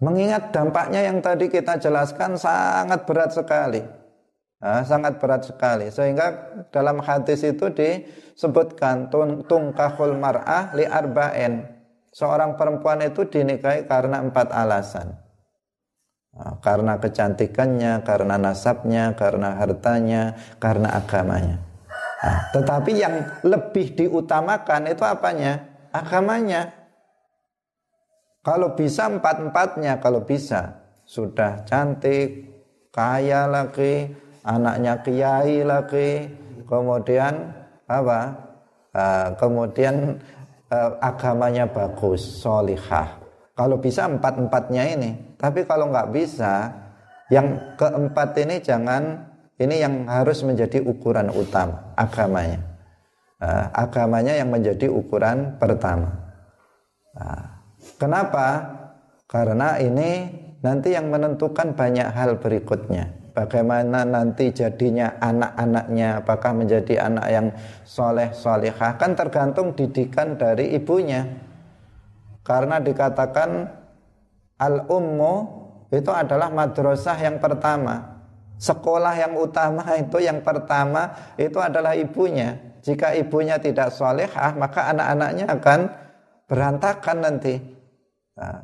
Mengingat 0.00 0.48
dampaknya 0.48 1.04
yang 1.04 1.20
tadi 1.20 1.52
kita 1.52 1.76
jelaskan 1.76 2.40
sangat 2.40 3.04
berat 3.04 3.36
sekali. 3.36 3.84
Nah, 4.60 4.84
sangat 4.84 5.20
berat 5.20 5.44
sekali. 5.44 5.92
Sehingga 5.92 6.56
dalam 6.72 7.00
hadis 7.00 7.44
itu 7.44 7.68
disebutkan 7.72 9.12
tungkahul 9.44 10.16
mar'ah 10.16 10.72
li 10.76 10.84
arba'in. 10.88 11.64
Seorang 12.12 12.56
perempuan 12.56 13.04
itu 13.04 13.28
dinikahi 13.28 13.84
karena 13.84 14.24
empat 14.24 14.52
alasan. 14.52 15.16
Nah, 16.30 16.56
karena 16.64 16.96
kecantikannya, 16.96 18.00
karena 18.00 18.34
nasabnya, 18.40 19.12
karena 19.16 19.56
hartanya, 19.60 20.36
karena 20.56 20.96
agamanya. 20.96 21.56
Nah, 22.20 22.52
tetapi 22.52 22.92
yang 22.96 23.16
lebih 23.44 23.96
diutamakan 23.96 24.92
itu 24.92 25.04
apanya? 25.04 25.69
Agamanya. 25.92 26.72
Kalau 28.40 28.72
bisa 28.72 29.06
empat-empatnya, 29.06 30.00
kalau 30.00 30.24
bisa 30.24 30.80
sudah 31.04 31.60
cantik, 31.68 32.48
kaya 32.88 33.44
lagi, 33.44 34.08
anaknya 34.40 35.04
kiai 35.04 35.60
lagi, 35.60 36.30
kemudian 36.64 37.52
apa? 37.84 38.48
Uh, 38.90 39.28
kemudian 39.38 40.18
uh, 40.72 40.90
agamanya 40.98 41.68
bagus, 41.68 42.42
solihah. 42.42 43.22
Kalau 43.54 43.76
bisa 43.78 44.08
empat-empatnya 44.08 44.82
ini, 44.98 45.36
tapi 45.36 45.68
kalau 45.68 45.92
nggak 45.92 46.10
bisa, 46.10 46.74
yang 47.30 47.76
keempat 47.78 48.34
ini 48.42 48.58
jangan 48.58 49.30
ini 49.60 49.76
yang 49.78 50.08
harus 50.08 50.42
menjadi 50.42 50.82
ukuran 50.82 51.30
utama 51.30 51.94
agamanya 51.94 52.69
uh, 53.40 53.66
agamanya 53.74 54.36
yang 54.36 54.52
menjadi 54.52 54.86
ukuran 54.86 55.56
pertama. 55.56 56.12
Nah, 57.16 57.64
kenapa? 57.96 58.46
Karena 59.26 59.80
ini 59.80 60.30
nanti 60.60 60.94
yang 60.94 61.08
menentukan 61.08 61.74
banyak 61.74 62.08
hal 62.12 62.38
berikutnya. 62.38 63.18
Bagaimana 63.30 64.02
nanti 64.02 64.50
jadinya 64.50 65.16
anak-anaknya, 65.22 66.20
apakah 66.20 66.50
menjadi 66.50 67.06
anak 67.06 67.26
yang 67.30 67.46
soleh 67.86 68.34
solehah 68.34 68.98
kan 68.98 69.14
tergantung 69.14 69.72
didikan 69.72 70.34
dari 70.34 70.74
ibunya. 70.74 71.24
Karena 72.42 72.82
dikatakan 72.82 73.70
al 74.58 74.76
ummu 74.90 75.34
itu 75.94 76.10
adalah 76.10 76.50
madrasah 76.50 77.16
yang 77.22 77.38
pertama. 77.38 78.18
Sekolah 78.60 79.14
yang 79.16 79.38
utama 79.38 79.88
itu 79.96 80.20
yang 80.20 80.42
pertama 80.42 81.32
itu 81.40 81.56
adalah 81.56 81.96
ibunya 81.96 82.69
jika 82.80 83.16
ibunya 83.16 83.60
tidak 83.60 83.92
solehah 83.92 84.56
maka 84.56 84.90
anak-anaknya 84.92 85.46
akan 85.48 85.80
berantakan 86.48 87.16
nanti. 87.22 87.54
Nah, 88.36 88.60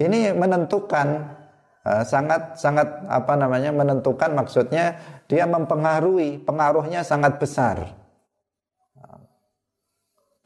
ini 0.00 0.32
menentukan 0.32 1.36
uh, 1.84 2.04
sangat 2.06 2.56
sangat 2.56 2.88
apa 3.10 3.34
namanya 3.34 3.74
menentukan 3.74 4.32
maksudnya 4.32 4.96
dia 5.26 5.44
mempengaruhi 5.44 6.40
pengaruhnya 6.40 7.02
sangat 7.02 7.36
besar 7.42 8.06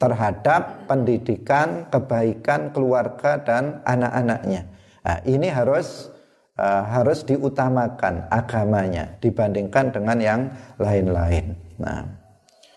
terhadap 0.01 0.89
pendidikan 0.89 1.85
kebaikan 1.93 2.73
keluarga 2.73 3.37
dan 3.37 3.85
anak-anaknya. 3.85 4.65
Nah, 5.05 5.19
ini 5.29 5.53
harus 5.53 6.09
uh, 6.57 6.83
harus 6.89 7.21
diutamakan 7.29 8.25
agamanya 8.33 9.21
dibandingkan 9.21 9.93
dengan 9.93 10.19
yang 10.19 10.41
lain-lain. 10.81 11.53
Nah, 11.81 12.05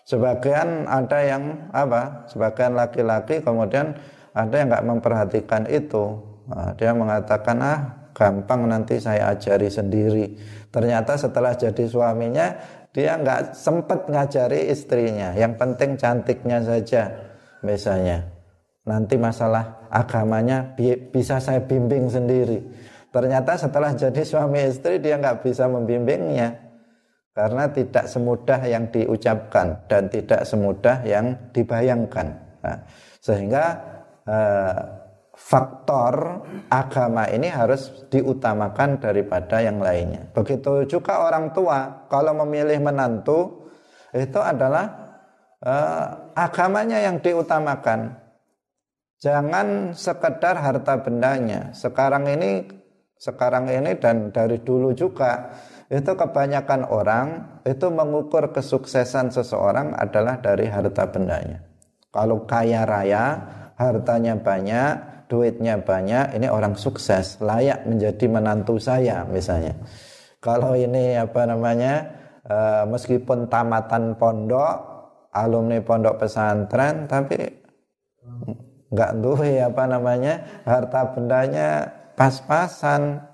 sebagian 0.08 0.88
ada 0.88 1.18
yang 1.20 1.68
apa? 1.70 2.24
Sebagian 2.32 2.72
laki-laki 2.72 3.44
kemudian 3.44 3.92
ada 4.32 4.54
yang 4.56 4.72
nggak 4.72 4.86
memperhatikan 4.88 5.68
itu. 5.68 6.18
Nah, 6.48 6.72
dia 6.74 6.96
mengatakan 6.96 7.56
ah 7.60 7.78
gampang 8.16 8.64
nanti 8.64 8.96
saya 8.96 9.36
ajari 9.36 9.68
sendiri. 9.68 10.26
Ternyata 10.72 11.20
setelah 11.20 11.52
jadi 11.54 11.84
suaminya 11.84 12.56
dia 12.94 13.18
nggak 13.20 13.52
sempat 13.52 14.08
ngajari 14.08 14.72
istrinya. 14.72 15.36
Yang 15.36 15.52
penting 15.60 15.90
cantiknya 16.00 16.58
saja 16.64 17.02
misalnya. 17.60 18.24
Nanti 18.84 19.16
masalah 19.16 19.88
agamanya 19.88 20.76
bi 20.76 20.92
bisa 20.96 21.40
saya 21.40 21.64
bimbing 21.64 22.08
sendiri. 22.08 22.60
Ternyata 23.08 23.56
setelah 23.56 23.94
jadi 23.94 24.22
suami 24.26 24.66
istri 24.66 24.98
dia 24.98 25.16
nggak 25.16 25.46
bisa 25.46 25.70
membimbingnya 25.70 26.73
karena 27.34 27.66
tidak 27.66 28.06
semudah 28.06 28.62
yang 28.62 28.86
diucapkan 28.94 29.82
dan 29.90 30.06
tidak 30.06 30.46
semudah 30.46 31.02
yang 31.02 31.34
dibayangkan. 31.50 32.30
Nah, 32.62 32.78
sehingga 33.18 33.64
eh, 34.22 34.78
faktor 35.34 36.46
agama 36.70 37.26
ini 37.26 37.50
harus 37.50 38.06
diutamakan 38.06 39.02
daripada 39.02 39.58
yang 39.58 39.82
lainnya. 39.82 40.30
Begitu 40.30 40.86
juga 40.86 41.26
orang 41.26 41.50
tua 41.50 42.06
kalau 42.06 42.38
memilih 42.46 42.78
menantu 42.78 43.66
itu 44.14 44.38
adalah 44.38 44.86
eh, 45.58 46.06
agamanya 46.38 47.02
yang 47.02 47.18
diutamakan. 47.18 48.14
Jangan 49.18 49.90
sekedar 49.90 50.54
harta 50.54 51.02
bendanya. 51.02 51.74
Sekarang 51.74 52.30
ini 52.30 52.62
sekarang 53.18 53.72
ini 53.72 53.96
dan 53.96 54.28
dari 54.30 54.60
dulu 54.60 54.92
juga 54.92 55.48
itu 55.92 56.12
kebanyakan 56.16 56.88
orang 56.88 57.26
itu 57.68 57.86
mengukur 57.92 58.52
kesuksesan 58.52 59.28
seseorang 59.28 59.92
adalah 59.92 60.40
dari 60.40 60.68
harta 60.68 61.08
bendanya. 61.08 61.60
Kalau 62.08 62.46
kaya 62.46 62.86
raya, 62.86 63.24
hartanya 63.74 64.38
banyak, 64.38 65.26
duitnya 65.26 65.82
banyak, 65.82 66.38
ini 66.38 66.46
orang 66.46 66.78
sukses, 66.78 67.42
layak 67.42 67.84
menjadi 67.84 68.24
menantu 68.30 68.78
saya 68.78 69.26
misalnya. 69.26 69.74
Kalau 70.38 70.78
ini 70.78 71.18
apa 71.18 71.42
namanya, 71.48 71.94
e, 72.44 72.56
meskipun 72.86 73.50
tamatan 73.50 74.14
pondok, 74.14 74.76
alumni 75.34 75.82
pondok 75.82 76.22
pesantren, 76.22 77.10
tapi 77.10 77.40
nggak 78.94 79.12
duwe 79.18 79.58
apa 79.58 79.84
namanya, 79.90 80.62
harta 80.62 81.10
bendanya 81.16 81.90
pas-pasan, 82.14 83.26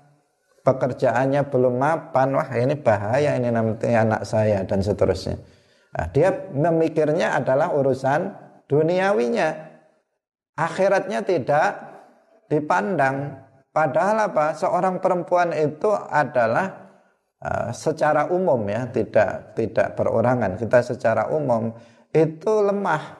pekerjaannya 0.61 1.49
belum 1.49 1.75
mapan, 1.77 2.37
wah 2.37 2.49
ini 2.53 2.77
bahaya 2.77 3.37
ini 3.37 3.49
nanti 3.49 3.89
anak 3.91 4.25
saya 4.25 4.61
dan 4.65 4.85
seterusnya. 4.85 5.37
Nah, 5.91 6.07
dia 6.13 6.31
memikirnya 6.53 7.35
adalah 7.35 7.73
urusan 7.75 8.31
duniawinya. 8.69 9.49
Akhiratnya 10.55 11.25
tidak 11.25 11.67
dipandang. 12.47 13.41
Padahal 13.71 14.31
apa? 14.31 14.53
Seorang 14.55 14.99
perempuan 14.99 15.55
itu 15.55 15.89
adalah 15.91 16.91
uh, 17.41 17.69
secara 17.71 18.29
umum 18.29 18.61
ya, 18.69 18.87
tidak 18.87 19.57
tidak 19.57 19.97
perorangan. 19.97 20.55
Kita 20.59 20.79
secara 20.85 21.31
umum 21.33 21.73
itu 22.13 22.53
lemah. 22.61 23.19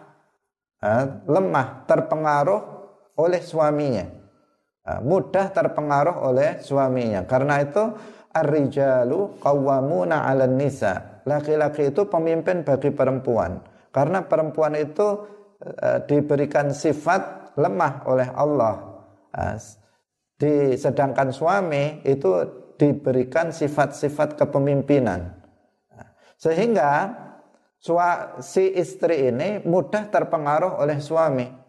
lemah 1.29 1.85
terpengaruh 1.85 2.61
oleh 3.13 3.37
suaminya 3.37 4.20
mudah 4.81 5.53
terpengaruh 5.53 6.25
oleh 6.25 6.57
suaminya. 6.63 7.27
Karena 7.29 7.61
itu 7.61 7.93
ar-rijalu 8.33 9.37
qawwamuna 9.37 10.25
'alan 10.25 10.57
nisa. 10.57 11.21
Laki-laki 11.27 11.93
itu 11.93 12.09
pemimpin 12.09 12.65
bagi 12.65 12.89
perempuan. 12.89 13.61
Karena 13.93 14.25
perempuan 14.25 14.73
itu 14.73 15.27
diberikan 16.09 16.73
sifat 16.73 17.53
lemah 17.61 18.01
oleh 18.09 18.25
Allah. 18.33 19.05
Di 20.33 20.73
sedangkan 20.73 21.29
suami 21.29 22.01
itu 22.01 22.41
diberikan 22.81 23.53
sifat-sifat 23.53 24.41
kepemimpinan. 24.41 25.37
Sehingga 26.41 27.13
si 28.41 28.73
istri 28.73 29.29
ini 29.29 29.61
mudah 29.61 30.09
terpengaruh 30.09 30.81
oleh 30.81 30.97
suami. 30.97 31.60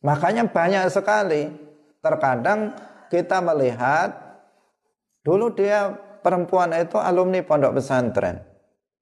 Makanya 0.00 0.48
banyak 0.48 0.88
sekali 0.88 1.52
terkadang 2.00 2.72
kita 3.12 3.44
melihat 3.44 4.16
dulu 5.20 5.52
dia 5.52 5.92
perempuan 6.24 6.72
itu 6.72 6.96
alumni 6.96 7.44
pondok 7.44 7.80
pesantren. 7.80 8.40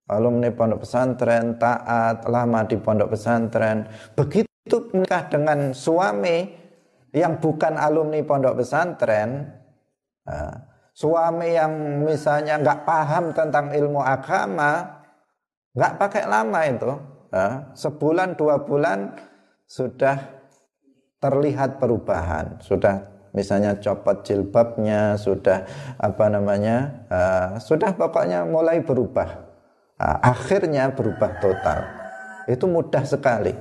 Alumni 0.09 0.49
pondok 0.51 0.89
pesantren, 0.89 1.61
taat, 1.61 2.25
lama 2.27 2.65
di 2.65 2.81
pondok 2.81 3.13
pesantren. 3.13 3.85
Begitu 4.17 4.91
menikah 4.97 5.29
dengan 5.29 5.71
suami 5.77 6.49
yang 7.13 7.37
bukan 7.39 7.77
alumni 7.77 8.21
pondok 8.25 8.65
pesantren, 8.65 9.49
suami 10.97 11.49
yang 11.53 12.03
misalnya 12.05 12.61
nggak 12.61 12.83
paham 12.89 13.33
tentang 13.37 13.73
ilmu 13.73 14.01
agama, 14.01 15.01
nggak 15.77 15.95
pakai 16.01 16.25
lama 16.29 16.61
itu 16.69 16.93
ya, 17.33 17.47
sebulan 17.77 18.37
dua 18.37 18.61
bulan 18.65 19.13
sudah 19.69 20.38
terlihat 21.19 21.83
perubahan. 21.83 22.59
Sudah 22.63 23.07
misalnya 23.35 23.77
copot 23.79 24.25
jilbabnya 24.25 25.15
sudah 25.21 25.67
apa 26.01 26.25
namanya 26.33 27.07
uh, 27.11 27.51
sudah 27.61 27.95
pokoknya 27.95 28.47
mulai 28.49 28.81
berubah. 28.83 29.47
Uh, 29.99 30.19
akhirnya 30.23 30.95
berubah 30.95 31.43
total. 31.43 31.81
Itu 32.49 32.71
mudah 32.71 33.05
sekali. 33.05 33.53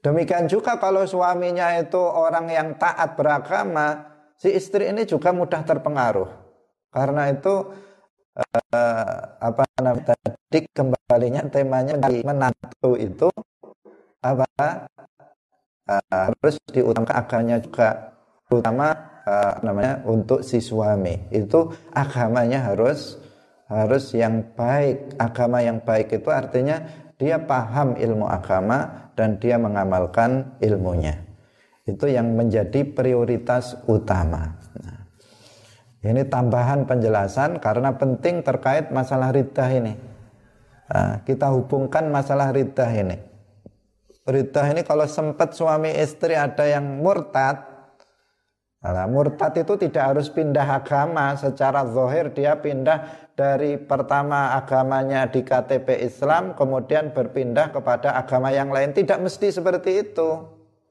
Demikian 0.00 0.48
juga 0.48 0.80
kalau 0.80 1.04
suaminya 1.04 1.76
itu 1.76 2.00
orang 2.00 2.48
yang 2.48 2.68
taat 2.80 3.20
beragama 3.20 4.08
si 4.40 4.48
istri 4.48 4.88
ini 4.88 5.04
juga 5.04 5.34
mudah 5.34 5.60
terpengaruh. 5.60 6.30
Karena 6.88 7.28
itu 7.28 7.68
uh, 8.40 9.16
apa 9.36 9.62
namanya 9.84 10.16
tadi 10.16 10.64
kembalinya 10.72 11.42
temanya 11.52 11.94
menantu 12.24 12.96
itu 12.96 13.28
apa 14.24 14.48
harus 16.10 16.54
diutamakan 16.70 17.16
agamanya 17.18 17.58
juga 17.58 17.88
terutama 18.46 18.94
uh, 19.26 19.58
namanya 19.66 20.04
untuk 20.06 20.46
si 20.46 20.62
suami 20.62 21.18
itu 21.34 21.72
agamanya 21.90 22.70
harus 22.70 23.18
harus 23.66 24.14
yang 24.14 24.42
baik 24.54 25.18
agama 25.18 25.58
yang 25.62 25.82
baik 25.82 26.14
itu 26.14 26.28
artinya 26.30 26.82
dia 27.18 27.42
paham 27.42 27.98
ilmu 27.98 28.26
agama 28.26 29.10
dan 29.18 29.38
dia 29.42 29.58
mengamalkan 29.58 30.58
ilmunya 30.62 31.18
itu 31.86 32.06
yang 32.06 32.34
menjadi 32.34 32.86
prioritas 32.86 33.74
utama 33.86 34.60
ini 36.00 36.24
tambahan 36.24 36.88
penjelasan 36.88 37.60
karena 37.60 37.92
penting 37.92 38.40
terkait 38.40 38.88
masalah 38.88 39.36
riddah 39.36 39.68
ini. 39.68 39.92
Nah, 40.88 41.20
kita 41.28 41.52
hubungkan 41.52 42.08
masalah 42.08 42.56
riddah 42.56 42.88
ini. 42.88 43.20
Riddah 44.28 44.66
ini 44.76 44.82
kalau 44.84 45.08
sempat 45.08 45.56
suami 45.56 45.96
istri 45.96 46.36
ada 46.36 46.68
yang 46.68 46.84
murtad, 47.00 47.56
nah, 48.84 49.08
murtad 49.08 49.56
itu 49.56 49.80
tidak 49.80 50.12
harus 50.12 50.28
pindah 50.28 50.66
agama 50.66 51.32
secara 51.40 51.88
zohir 51.88 52.28
dia 52.36 52.60
pindah 52.60 53.32
dari 53.32 53.80
pertama 53.80 54.52
agamanya 54.60 55.24
di 55.24 55.40
KTP 55.40 56.04
Islam 56.04 56.52
kemudian 56.52 57.16
berpindah 57.16 57.72
kepada 57.72 58.12
agama 58.12 58.52
yang 58.52 58.68
lain 58.68 58.92
tidak 58.92 59.20
mesti 59.24 59.48
seperti 59.48 60.04
itu. 60.04 60.44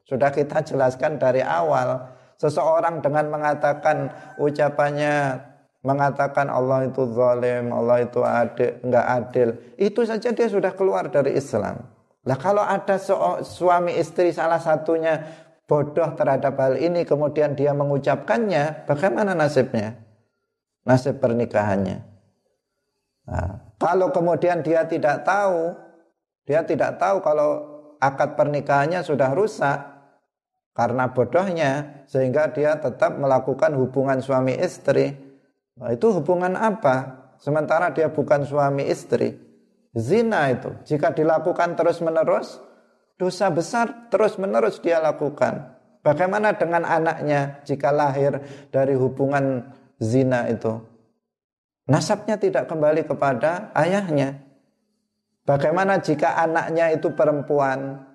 Sudah 0.10 0.34
kita 0.34 0.66
jelaskan 0.66 1.22
dari 1.22 1.46
awal 1.46 2.18
Seseorang 2.40 3.04
dengan 3.04 3.28
mengatakan 3.28 4.16
ucapannya 4.40 5.44
mengatakan 5.84 6.48
Allah 6.48 6.88
itu 6.88 7.04
zalim, 7.12 7.76
Allah 7.76 8.08
itu 8.08 8.24
adil, 8.24 8.80
enggak 8.80 9.06
adil, 9.12 9.50
itu 9.76 10.08
saja 10.08 10.32
dia 10.32 10.48
sudah 10.48 10.72
keluar 10.72 11.12
dari 11.12 11.36
Islam. 11.36 11.84
Lah 12.28 12.36
kalau 12.36 12.64
ada 12.64 13.00
suami 13.44 13.96
istri 13.96 14.36
salah 14.36 14.60
satunya 14.60 15.24
bodoh 15.70 16.18
terhadap 16.18 16.58
hal 16.60 16.76
ini 16.76 17.06
kemudian 17.06 17.54
dia 17.54 17.72
mengucapkannya, 17.72 18.90
bagaimana 18.90 19.38
nasibnya? 19.38 19.96
Nasib 20.84 21.22
pernikahannya. 21.22 22.02
Nah, 23.30 23.78
kalau 23.78 24.10
kemudian 24.10 24.66
dia 24.66 24.84
tidak 24.90 25.22
tahu, 25.22 25.78
dia 26.50 26.66
tidak 26.66 26.98
tahu 26.98 27.22
kalau 27.22 27.50
akad 28.02 28.34
pernikahannya 28.34 29.06
sudah 29.06 29.30
rusak, 29.38 29.80
karena 30.74 31.12
bodohnya 31.12 32.04
sehingga 32.08 32.50
dia 32.50 32.80
tetap 32.80 33.20
melakukan 33.20 33.76
hubungan 33.78 34.24
suami 34.24 34.58
istri. 34.58 35.14
Nah, 35.78 35.94
itu 35.94 36.10
hubungan 36.12 36.58
apa? 36.58 37.30
Sementara 37.40 37.94
dia 37.94 38.12
bukan 38.12 38.44
suami 38.44 38.88
istri. 38.88 39.49
Zina 39.98 40.54
itu 40.54 40.70
jika 40.86 41.10
dilakukan 41.14 41.74
terus-menerus 41.74 42.62
dosa 43.18 43.50
besar 43.50 44.10
terus-menerus 44.14 44.80
dia 44.80 45.02
lakukan. 45.02 45.76
Bagaimana 46.00 46.56
dengan 46.56 46.88
anaknya 46.88 47.60
jika 47.68 47.92
lahir 47.92 48.40
dari 48.72 48.96
hubungan 48.96 49.68
zina 50.00 50.48
itu? 50.48 50.80
Nasabnya 51.90 52.40
tidak 52.40 52.70
kembali 52.70 53.04
kepada 53.04 53.74
ayahnya. 53.76 54.40
Bagaimana 55.44 56.00
jika 56.00 56.38
anaknya 56.40 56.94
itu 56.94 57.12
perempuan? 57.12 58.06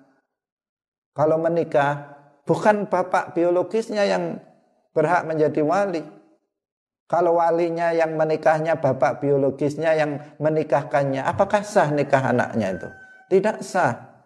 Kalau 1.13 1.37
menikah 1.37 2.15
Bukan 2.45 2.85
bapak 2.85 3.33
biologisnya 3.33 4.05
yang 4.05 4.37
berhak 4.93 5.25
menjadi 5.25 5.65
wali. 5.65 6.05
Kalau 7.05 7.37
walinya 7.37 7.93
yang 7.93 8.17
menikahnya 8.17 8.81
bapak 8.81 9.21
biologisnya 9.21 9.93
yang 9.93 10.17
menikahkannya, 10.41 11.21
apakah 11.21 11.61
sah 11.61 11.93
nikah 11.93 12.33
anaknya 12.33 12.75
itu? 12.75 12.89
Tidak 13.29 13.61
sah. 13.61 14.25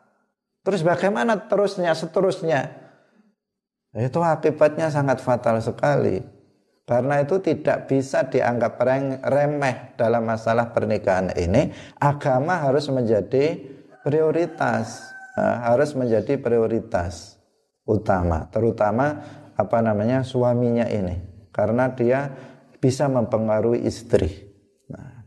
Terus 0.64 0.84
bagaimana 0.84 1.48
terusnya, 1.52 1.92
seterusnya? 1.92 2.72
Itu 3.96 4.24
akibatnya 4.24 4.88
sangat 4.88 5.20
fatal 5.20 5.60
sekali. 5.60 6.24
Karena 6.88 7.22
itu 7.22 7.38
tidak 7.44 7.92
bisa 7.92 8.26
dianggap 8.26 8.80
remeh 9.28 9.94
dalam 10.00 10.26
masalah 10.26 10.72
pernikahan 10.72 11.36
ini. 11.36 11.70
Agama 12.00 12.64
harus 12.64 12.88
menjadi 12.90 13.60
prioritas. 14.02 15.16
Harus 15.40 15.96
menjadi 15.96 16.36
prioritas 16.36 17.40
utama, 17.88 18.52
terutama 18.52 19.24
apa 19.56 19.80
namanya 19.80 20.20
suaminya 20.20 20.84
ini, 20.84 21.16
karena 21.56 21.96
dia 21.96 22.28
bisa 22.80 23.12
mempengaruhi 23.12 23.84
istri. 23.86 24.50
Nah, 24.90 25.24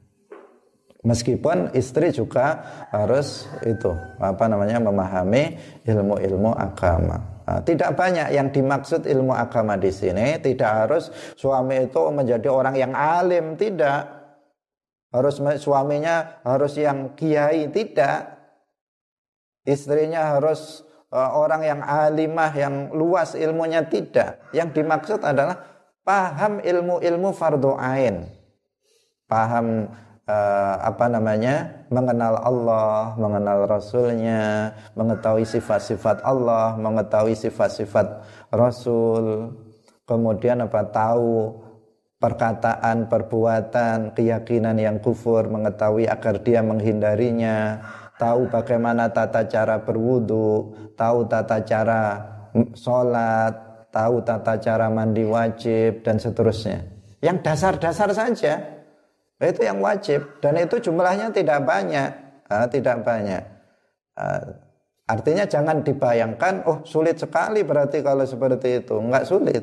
meskipun 1.05 1.73
istri 1.77 2.11
juga 2.11 2.61
harus 2.91 3.47
itu 3.63 3.93
apa 4.19 4.45
namanya 4.49 4.81
memahami 4.81 5.61
ilmu-ilmu 5.85 6.57
agama. 6.57 7.45
Nah, 7.45 7.61
tidak 7.63 7.93
banyak 7.95 8.33
yang 8.33 8.49
dimaksud 8.49 9.05
ilmu 9.05 9.37
agama 9.37 9.77
di 9.77 9.93
sini. 9.93 10.41
Tidak 10.41 10.73
harus 10.85 11.13
suami 11.37 11.87
itu 11.87 12.03
menjadi 12.09 12.49
orang 12.49 12.75
yang 12.75 12.93
alim, 12.97 13.55
tidak. 13.61 14.21
Harus 15.13 15.37
suaminya 15.61 16.41
harus 16.41 16.81
yang 16.81 17.13
kiai, 17.13 17.69
tidak. 17.69 18.41
Istrinya 19.69 20.35
harus 20.35 20.83
Eh, 21.13 21.31
orang 21.37 21.61
yang 21.61 21.81
alimah 21.85 22.57
yang 22.57 22.89
luas 22.97 23.37
ilmunya 23.37 23.85
tidak. 23.85 24.49
Yang 24.57 24.81
dimaksud 24.81 25.21
adalah 25.21 25.72
paham 26.03 26.63
ilmu-ilmu 26.63 27.31
fardu 27.35 27.75
ain. 27.79 28.27
Paham 29.27 29.89
uh, 30.29 30.77
apa 30.83 31.07
namanya? 31.09 31.83
mengenal 31.93 32.41
Allah, 32.41 33.13
mengenal 33.21 33.69
Rasulnya, 33.69 34.73
mengetahui 34.97 35.45
sifat-sifat 35.45 36.25
Allah, 36.25 36.73
mengetahui 36.81 37.37
sifat-sifat 37.37 38.25
Rasul. 38.49 39.53
Kemudian 40.09 40.65
apa 40.65 40.89
tahu 40.89 41.61
perkataan, 42.17 43.13
perbuatan, 43.13 44.17
keyakinan 44.17 44.81
yang 44.81 44.97
kufur, 45.05 45.53
mengetahui 45.53 46.09
agar 46.09 46.41
dia 46.41 46.65
menghindarinya 46.65 47.85
tahu 48.17 48.49
bagaimana 48.49 49.11
tata 49.11 49.45
cara 49.51 49.83
berwudu, 49.83 50.73
tahu 50.95 51.27
tata 51.27 51.59
cara 51.67 52.03
sholat, 52.79 53.72
tahu 53.93 54.25
tata 54.25 54.57
cara 54.59 54.89
mandi 54.89 55.23
wajib 55.23 56.03
dan 56.03 56.17
seterusnya. 56.17 56.83
Yang 57.23 57.47
dasar-dasar 57.47 58.11
saja 58.17 58.53
itu 59.39 59.61
yang 59.63 59.79
wajib 59.79 60.43
dan 60.43 60.59
itu 60.59 60.81
jumlahnya 60.81 61.31
tidak 61.31 61.63
banyak, 61.63 62.11
uh, 62.51 62.67
tidak 62.67 63.05
banyak. 63.05 63.45
Uh, 64.17 64.73
Artinya 65.13 65.45
jangan 65.45 65.85
dibayangkan, 65.85 66.65
oh 66.65 66.81
sulit 66.89 67.21
sekali 67.21 67.67
berarti 67.67 68.01
kalau 68.01 68.25
seperti 68.25 68.81
itu. 68.81 68.97
Enggak 68.97 69.29
sulit. 69.29 69.61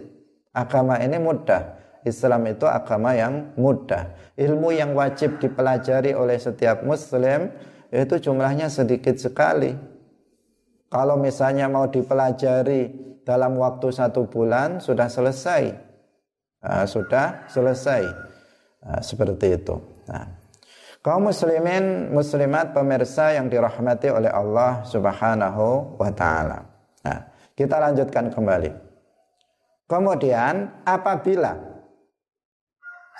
Agama 0.54 1.02
ini 1.02 1.18
mudah. 1.18 1.80
Islam 2.06 2.48
itu 2.48 2.70
agama 2.70 3.18
yang 3.18 3.56
mudah. 3.58 4.14
Ilmu 4.38 4.70
yang 4.72 4.94
wajib 4.94 5.42
dipelajari 5.42 6.14
oleh 6.14 6.38
setiap 6.38 6.86
muslim 6.86 7.50
itu 7.90 8.16
jumlahnya 8.22 8.70
sedikit 8.70 9.18
sekali. 9.18 9.74
Kalau 10.90 11.18
misalnya 11.18 11.66
mau 11.66 11.90
dipelajari 11.90 12.94
dalam 13.30 13.54
waktu 13.62 13.94
satu 13.94 14.26
bulan 14.26 14.82
sudah 14.82 15.06
selesai. 15.06 15.70
Nah, 16.66 16.90
sudah 16.90 17.46
selesai. 17.46 18.02
Nah, 18.82 19.02
seperti 19.06 19.54
itu. 19.54 19.78
Nah. 20.10 20.26
Kaum 21.06 21.30
muslimin, 21.30 22.10
muslimat, 22.10 22.74
pemirsa 22.74 23.38
yang 23.38 23.46
dirahmati 23.46 24.10
oleh 24.10 24.34
Allah 24.34 24.82
Subhanahu 24.82 25.96
wa 26.02 26.10
taala. 26.10 26.66
Nah, 27.06 27.20
kita 27.54 27.78
lanjutkan 27.78 28.34
kembali. 28.34 28.74
Kemudian 29.86 30.84
apabila 30.84 31.54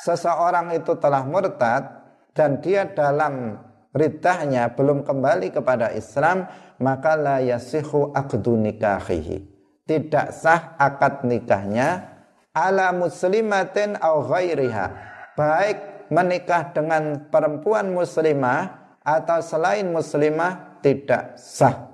seseorang 0.02 0.74
itu 0.74 0.98
telah 0.98 1.22
murtad 1.22 1.86
dan 2.34 2.60
dia 2.60 2.90
dalam 2.90 3.62
ridahnya 3.94 4.74
belum 4.74 5.06
kembali 5.06 5.54
kepada 5.54 5.94
Islam, 5.96 6.50
maka 6.82 7.16
la 7.16 7.38
yasihu 7.40 8.12
aqdu 8.12 8.58
nikahihi. 8.60 9.59
Tidak 9.90 10.30
sah 10.30 10.78
akad 10.78 11.26
nikahnya 11.26 12.14
ala 12.54 12.94
muslimatin 12.94 13.98
au 13.98 14.22
ghairiha. 14.22 14.86
Baik 15.34 16.06
menikah 16.14 16.70
dengan 16.70 17.26
perempuan 17.34 17.90
muslimah 17.90 18.94
atau 19.02 19.42
selain 19.42 19.90
muslimah 19.90 20.78
tidak 20.86 21.42
sah. 21.42 21.90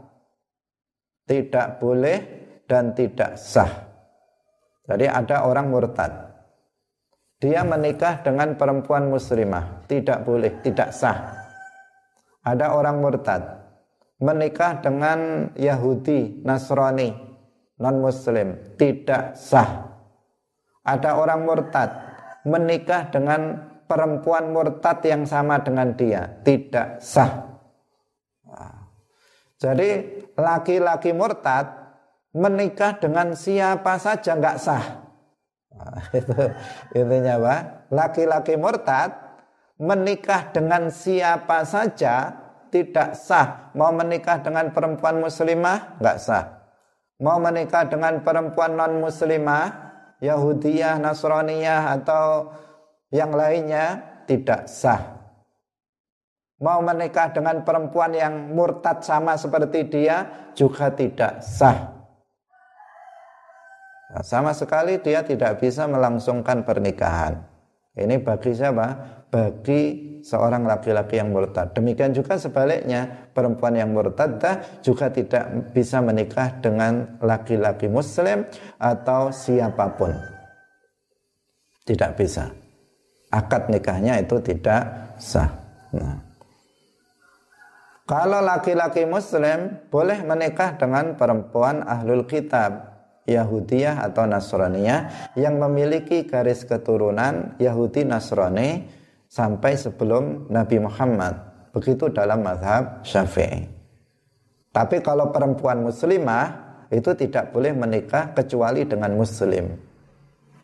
Tidak 1.24 1.80
boleh 1.80 2.18
dan 2.68 2.92
tidak 2.92 3.40
sah. 3.40 3.72
Jadi 4.84 5.08
ada 5.08 5.48
orang 5.48 5.72
murtad. 5.72 6.36
Dia 7.40 7.64
menikah 7.64 8.20
dengan 8.20 8.60
perempuan 8.60 9.08
muslimah, 9.08 9.88
tidak 9.88 10.28
boleh, 10.28 10.52
tidak 10.60 10.92
sah. 10.92 11.32
Ada 12.44 12.76
orang 12.76 13.00
murtad 13.00 13.66
menikah 14.20 14.80
dengan 14.80 15.52
Yahudi, 15.60 16.44
Nasrani, 16.46 17.25
non-muslim, 17.80 18.78
tidak 18.80 19.36
sah. 19.36 19.92
Ada 20.86 21.18
orang 21.18 21.42
murtad 21.44 21.90
menikah 22.46 23.10
dengan 23.10 23.74
perempuan 23.90 24.54
murtad 24.54 25.02
yang 25.02 25.26
sama 25.26 25.62
dengan 25.62 25.98
dia 25.98 26.30
tidak 26.46 27.02
sah. 27.02 27.56
Jadi 29.56 30.22
laki-laki 30.36 31.16
murtad 31.16 31.66
menikah 32.36 33.00
dengan 33.00 33.34
siapa 33.34 33.96
saja 33.98 34.36
nggak 34.36 34.58
sah. 34.60 34.86
Nah, 35.76 36.04
itu 36.20 36.36
intinya 36.94 37.36
pak. 37.40 37.62
Laki-laki 37.90 38.54
murtad 38.60 39.16
menikah 39.80 40.52
dengan 40.52 40.92
siapa 40.92 41.64
saja 41.64 42.36
tidak 42.70 43.16
sah. 43.16 43.72
Mau 43.74 43.96
menikah 43.96 44.44
dengan 44.44 44.70
perempuan 44.76 45.24
muslimah 45.24 45.98
nggak 46.04 46.18
sah. 46.20 46.55
Mau 47.16 47.40
menikah 47.40 47.88
dengan 47.88 48.20
perempuan 48.20 48.76
non 48.76 49.00
muslimah, 49.00 49.72
Yahudiyah, 50.20 51.00
Nasraniyah 51.00 51.96
atau 52.02 52.52
yang 53.08 53.32
lainnya 53.32 54.04
tidak 54.28 54.68
sah. 54.68 55.16
Mau 56.60 56.80
menikah 56.84 57.32
dengan 57.32 57.64
perempuan 57.64 58.16
yang 58.16 58.52
murtad 58.52 59.04
sama 59.04 59.36
seperti 59.36 59.88
dia 59.88 60.50
juga 60.56 60.92
tidak 60.92 61.40
sah. 61.44 61.96
Nah, 64.16 64.24
sama 64.24 64.56
sekali 64.56 65.00
dia 65.04 65.24
tidak 65.24 65.60
bisa 65.60 65.88
melangsungkan 65.88 66.64
pernikahan. 66.64 67.44
Ini 67.96 68.24
bagi 68.24 68.56
siapa? 68.56 68.88
Bagi 69.32 70.15
seorang 70.26 70.66
laki-laki 70.66 71.22
yang 71.22 71.30
murtad. 71.30 71.78
Demikian 71.78 72.18
juga 72.18 72.42
sebaliknya, 72.42 73.30
perempuan 73.30 73.78
yang 73.78 73.94
murtad 73.94 74.42
juga 74.82 75.14
tidak 75.14 75.70
bisa 75.70 76.02
menikah 76.02 76.58
dengan 76.58 77.22
laki-laki 77.22 77.86
muslim 77.86 78.50
atau 78.82 79.30
siapa 79.30 79.94
pun. 79.94 80.18
Tidak 81.86 82.18
bisa 82.18 82.50
akad 83.30 83.70
nikahnya 83.70 84.18
itu 84.24 84.42
tidak 84.42 85.14
sah. 85.22 85.52
Nah. 85.94 86.24
Kalau 88.06 88.42
laki-laki 88.42 89.06
muslim 89.06 89.90
boleh 89.90 90.22
menikah 90.22 90.78
dengan 90.78 91.18
perempuan 91.18 91.82
ahlul 91.86 92.30
kitab 92.30 92.94
Yahudiyah 93.26 94.06
atau 94.06 94.30
Nasraniyah 94.30 95.34
yang 95.34 95.58
memiliki 95.58 96.30
garis 96.30 96.62
keturunan 96.70 97.58
Yahudi 97.58 98.06
Nasrani 98.06 98.86
sampai 99.36 99.76
sebelum 99.76 100.48
Nabi 100.48 100.80
Muhammad. 100.80 101.36
Begitu 101.76 102.08
dalam 102.08 102.40
mazhab 102.40 103.04
Syafi'i. 103.04 103.68
Tapi 104.72 105.04
kalau 105.04 105.36
perempuan 105.36 105.84
muslimah 105.84 106.64
itu 106.88 107.12
tidak 107.20 107.52
boleh 107.52 107.76
menikah 107.76 108.32
kecuali 108.32 108.88
dengan 108.88 109.12
muslim. 109.20 109.76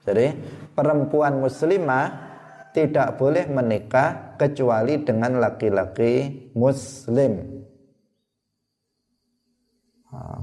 Jadi 0.07 0.31
perempuan 0.71 1.43
muslimah 1.43 2.31
tidak 2.71 3.19
boleh 3.19 3.51
menikah 3.51 4.39
kecuali 4.39 5.03
dengan 5.03 5.43
laki-laki 5.43 6.47
muslim. 6.55 7.63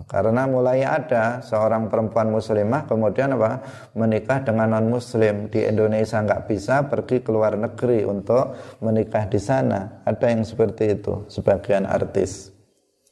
Karena 0.08 0.48
mulai 0.48 0.88
ada 0.88 1.44
seorang 1.44 1.92
perempuan 1.92 2.32
muslimah 2.32 2.88
kemudian 2.88 3.36
apa 3.36 3.60
menikah 3.92 4.40
dengan 4.40 4.72
non 4.72 4.88
muslim 4.88 5.52
di 5.52 5.60
Indonesia 5.68 6.24
nggak 6.24 6.48
bisa 6.48 6.88
pergi 6.88 7.20
ke 7.20 7.28
luar 7.28 7.60
negeri 7.60 8.08
untuk 8.08 8.56
menikah 8.80 9.28
di 9.28 9.36
sana 9.36 10.00
ada 10.08 10.32
yang 10.32 10.48
seperti 10.48 10.96
itu 10.96 11.28
sebagian 11.28 11.84
artis 11.84 12.48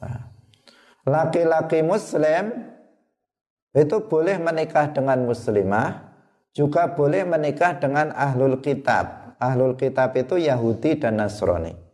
nah, 0.00 0.32
laki-laki 1.04 1.84
muslim 1.84 2.64
itu 3.76 3.96
boleh 4.08 4.40
menikah 4.40 4.88
dengan 4.88 5.20
muslimah 5.28 6.06
juga 6.56 6.88
boleh 6.96 7.28
menikah 7.28 7.76
dengan 7.76 8.16
ahlul 8.16 8.64
kitab. 8.64 9.36
Ahlul 9.36 9.76
kitab 9.76 10.16
itu 10.16 10.40
Yahudi 10.40 10.96
dan 10.96 11.20
Nasrani. 11.20 11.85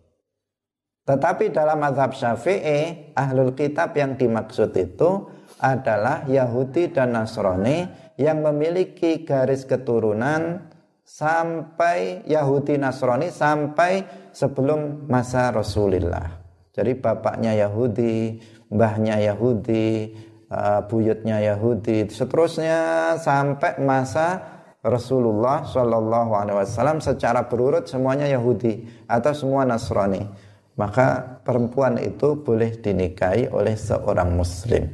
Tetapi 1.03 1.51
dalam 1.51 1.83
mazhab 1.83 2.15
Syafi'i, 2.15 3.11
ahlul 3.19 3.59
kitab 3.59 3.99
yang 3.99 4.15
dimaksud 4.15 4.71
itu 4.79 5.27
adalah 5.59 6.23
Yahudi 6.31 6.95
dan 6.95 7.19
Nasrani 7.19 7.91
yang 8.15 8.39
memiliki 8.39 9.27
garis 9.27 9.67
keturunan 9.67 10.63
sampai 11.03 12.23
Yahudi 12.31 12.79
Nasrani 12.79 13.35
sampai 13.35 14.07
sebelum 14.31 15.11
masa 15.11 15.51
Rasulullah. 15.51 16.39
Jadi 16.71 16.95
bapaknya 16.95 17.53
Yahudi, 17.59 18.39
mbahnya 18.71 19.19
Yahudi, 19.27 20.15
uh, 20.55 20.87
buyutnya 20.87 21.43
Yahudi, 21.43 22.07
seterusnya 22.09 22.79
sampai 23.19 23.83
masa 23.83 24.39
Rasulullah 24.87 25.67
Shallallahu 25.67 26.31
Alaihi 26.33 26.59
Wasallam 26.63 27.03
secara 27.03 27.51
berurut 27.51 27.91
semuanya 27.91 28.31
Yahudi 28.31 28.87
atau 29.11 29.35
semua 29.35 29.67
Nasrani 29.67 30.52
maka 30.77 31.41
perempuan 31.45 32.01
itu 32.01 32.41
boleh 32.41 32.81
dinikahi 32.81 33.53
oleh 33.53 33.77
seorang 33.77 34.33
Muslim. 34.33 34.89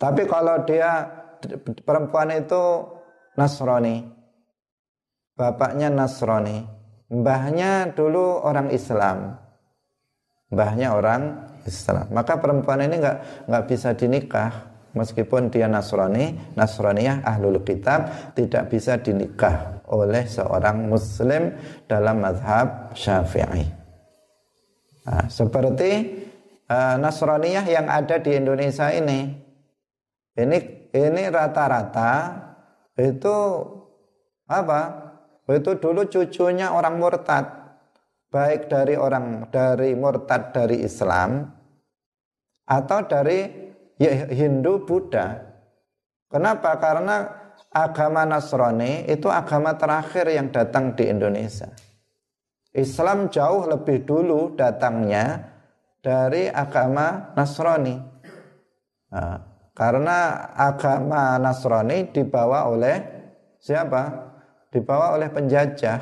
Tapi 0.00 0.24
kalau 0.24 0.64
dia 0.64 1.04
perempuan 1.84 2.32
itu 2.32 2.86
Nasrani, 3.36 4.00
bapaknya 5.36 5.92
Nasrani, 5.92 6.64
mbahnya 7.12 7.92
dulu 7.92 8.40
orang 8.40 8.72
Islam, 8.72 9.36
mbahnya 10.48 10.96
orang 10.96 11.22
Islam, 11.68 12.08
maka 12.16 12.40
perempuan 12.40 12.80
ini 12.80 12.96
nggak 12.96 13.18
nggak 13.50 13.64
bisa 13.68 13.92
dinikah 13.92 14.72
meskipun 14.96 15.52
dia 15.52 15.68
Nasrani, 15.68 16.56
Nasraniyah 16.56 17.20
ahlul 17.26 17.60
kitab 17.62 18.32
tidak 18.32 18.72
bisa 18.72 18.96
dinikah 18.98 19.84
oleh 19.90 20.24
seorang 20.24 20.86
muslim 20.86 21.54
dalam 21.90 22.22
mazhab 22.22 22.94
Syafi'i. 22.94 23.79
Nah, 25.10 25.26
seperti 25.26 25.90
uh, 26.70 26.94
Nasraniyah 27.02 27.66
yang 27.66 27.90
ada 27.90 28.22
di 28.22 28.30
Indonesia 28.38 28.94
ini. 28.94 29.26
Ini 30.38 30.58
ini 30.94 31.22
rata-rata 31.26 32.38
itu 32.94 33.36
apa? 34.46 35.10
Itu 35.50 35.74
dulu 35.82 36.06
cucunya 36.06 36.70
orang 36.70 37.02
murtad. 37.02 37.58
Baik 38.30 38.70
dari 38.70 38.94
orang 38.94 39.50
dari 39.50 39.98
murtad 39.98 40.54
dari 40.54 40.86
Islam 40.86 41.42
atau 42.70 42.98
dari 43.02 43.50
ya 43.98 44.30
Hindu 44.30 44.86
Buddha. 44.86 45.42
Kenapa? 46.30 46.78
Karena 46.78 47.26
agama 47.74 48.22
Nasrani 48.22 49.10
itu 49.10 49.26
agama 49.26 49.74
terakhir 49.74 50.30
yang 50.30 50.54
datang 50.54 50.94
di 50.94 51.10
Indonesia. 51.10 51.89
Islam 52.70 53.30
jauh 53.34 53.66
lebih 53.66 54.06
dulu 54.06 54.54
datangnya 54.54 55.50
dari 55.98 56.46
agama 56.46 57.34
Nasrani. 57.34 57.98
Nah, 59.10 59.36
karena 59.74 60.50
agama 60.54 61.34
Nasrani 61.42 62.14
dibawa 62.14 62.70
oleh 62.70 62.96
siapa? 63.58 64.30
Dibawa 64.70 65.18
oleh 65.18 65.26
penjajah 65.34 65.98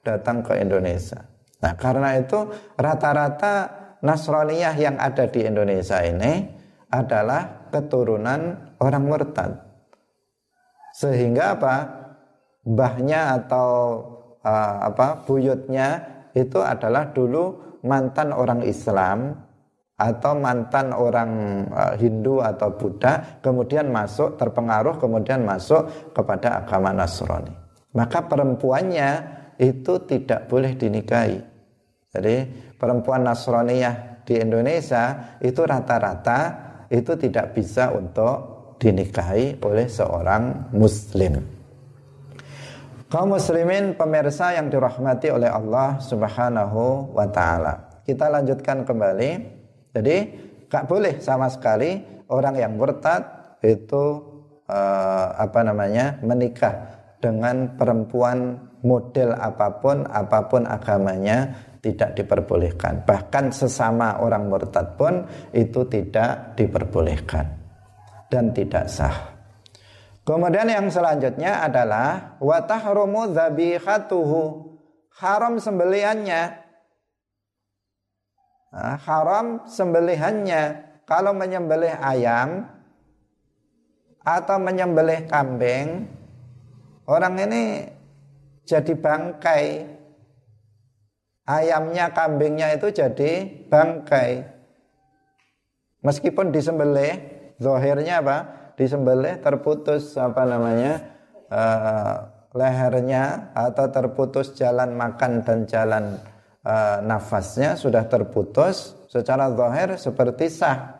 datang 0.00 0.40
ke 0.40 0.56
Indonesia. 0.56 1.20
Nah, 1.60 1.76
karena 1.76 2.16
itu 2.16 2.48
rata-rata 2.80 3.84
Nasraniyah 4.00 4.76
yang 4.76 4.96
ada 4.96 5.28
di 5.28 5.44
Indonesia 5.44 6.00
ini 6.00 6.48
adalah 6.88 7.68
keturunan 7.68 8.72
orang 8.80 9.04
murtad. 9.04 9.52
Sehingga 10.96 11.60
apa? 11.60 11.76
Mbahnya 12.64 13.36
atau 13.42 14.00
uh, 14.46 14.86
apa 14.86 15.26
buyutnya 15.26 16.06
itu 16.38 16.62
adalah 16.62 17.10
dulu 17.10 17.78
mantan 17.82 18.30
orang 18.30 18.62
Islam 18.62 19.34
atau 19.96 20.32
mantan 20.38 20.94
orang 20.94 21.30
uh, 21.72 21.94
Hindu 21.98 22.38
atau 22.38 22.70
Buddha 22.78 23.42
kemudian 23.42 23.90
masuk 23.90 24.38
terpengaruh 24.38 25.02
kemudian 25.02 25.42
masuk 25.42 26.14
kepada 26.14 26.62
agama 26.62 26.94
Nasrani. 26.94 27.50
Maka 27.96 28.28
perempuannya 28.28 29.10
itu 29.56 30.04
tidak 30.04 30.52
boleh 30.52 30.76
dinikahi. 30.76 31.40
Jadi 32.12 32.36
perempuan 32.76 33.24
Nasraniyah 33.24 34.24
di 34.28 34.36
Indonesia 34.36 35.36
itu 35.40 35.64
rata-rata 35.64 36.40
itu 36.92 37.16
tidak 37.16 37.56
bisa 37.56 37.96
untuk 37.96 38.56
dinikahi 38.76 39.56
oleh 39.64 39.88
seorang 39.88 40.72
muslim. 40.76 41.55
Kaum 43.06 43.38
muslimin 43.38 43.94
pemirsa 43.94 44.50
yang 44.58 44.66
dirahmati 44.66 45.30
oleh 45.30 45.46
Allah 45.46 46.02
Subhanahu 46.02 47.14
wa 47.14 47.22
taala. 47.30 48.02
Kita 48.02 48.26
lanjutkan 48.26 48.82
kembali. 48.82 49.30
Jadi 49.94 50.16
gak 50.66 50.90
boleh 50.90 51.22
sama 51.22 51.46
sekali 51.46 52.02
orang 52.26 52.58
yang 52.58 52.74
murtad 52.74 53.22
itu 53.62 54.26
uh, 54.66 55.38
apa 55.38 55.62
namanya? 55.62 56.18
menikah 56.18 56.98
dengan 57.22 57.78
perempuan 57.78 58.58
model 58.82 59.38
apa 59.38 59.78
pun 59.78 60.02
apa 60.10 60.50
pun 60.50 60.66
agamanya 60.66 61.54
tidak 61.86 62.18
diperbolehkan. 62.18 63.06
Bahkan 63.06 63.54
sesama 63.54 64.18
orang 64.18 64.50
murtad 64.50 64.98
pun 64.98 65.22
itu 65.54 65.86
tidak 65.86 66.58
diperbolehkan 66.58 67.46
dan 68.26 68.50
tidak 68.50 68.90
sah. 68.90 69.35
Kemudian 70.26 70.66
yang 70.66 70.90
selanjutnya 70.90 71.62
adalah 71.62 72.34
wa 72.42 72.58
tahrumu 72.66 73.30
dzabihatuhu. 73.30 74.74
Haram 75.22 75.62
sembelihannya. 75.62 76.42
Nah, 78.74 78.98
haram 79.06 79.64
sembelihannya. 79.70 80.62
Kalau 81.06 81.30
menyembelih 81.30 81.94
ayam 82.02 82.66
atau 84.26 84.58
menyembelih 84.58 85.30
kambing, 85.30 86.10
orang 87.06 87.38
ini 87.38 87.86
jadi 88.66 88.98
bangkai 88.98 89.86
ayamnya, 91.46 92.10
kambingnya 92.10 92.74
itu 92.74 92.90
jadi 92.90 93.46
bangkai. 93.70 94.42
Meskipun 96.02 96.50
disembelih, 96.50 97.14
zohirnya 97.62 98.18
apa? 98.18 98.65
Disembelih 98.76 99.40
terputus 99.40 100.20
apa 100.20 100.44
namanya 100.44 101.00
uh, 101.48 102.14
lehernya 102.52 103.52
atau 103.56 103.88
terputus 103.88 104.52
jalan 104.52 104.92
makan 104.96 105.40
dan 105.44 105.64
jalan 105.64 106.04
uh, 106.64 107.00
nafasnya 107.00 107.76
sudah 107.76 108.04
terputus 108.04 108.96
secara 109.08 109.48
zohir 109.52 109.96
seperti 109.96 110.52
sah. 110.52 110.96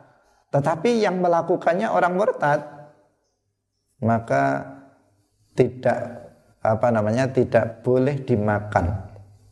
Tetapi 0.48 1.04
yang 1.04 1.20
melakukannya 1.20 1.92
orang 1.92 2.16
murtad, 2.16 2.60
maka 4.00 4.64
tidak 5.52 6.28
apa 6.64 6.88
namanya 6.88 7.28
tidak 7.28 7.84
boleh 7.84 8.24
dimakan 8.24 9.06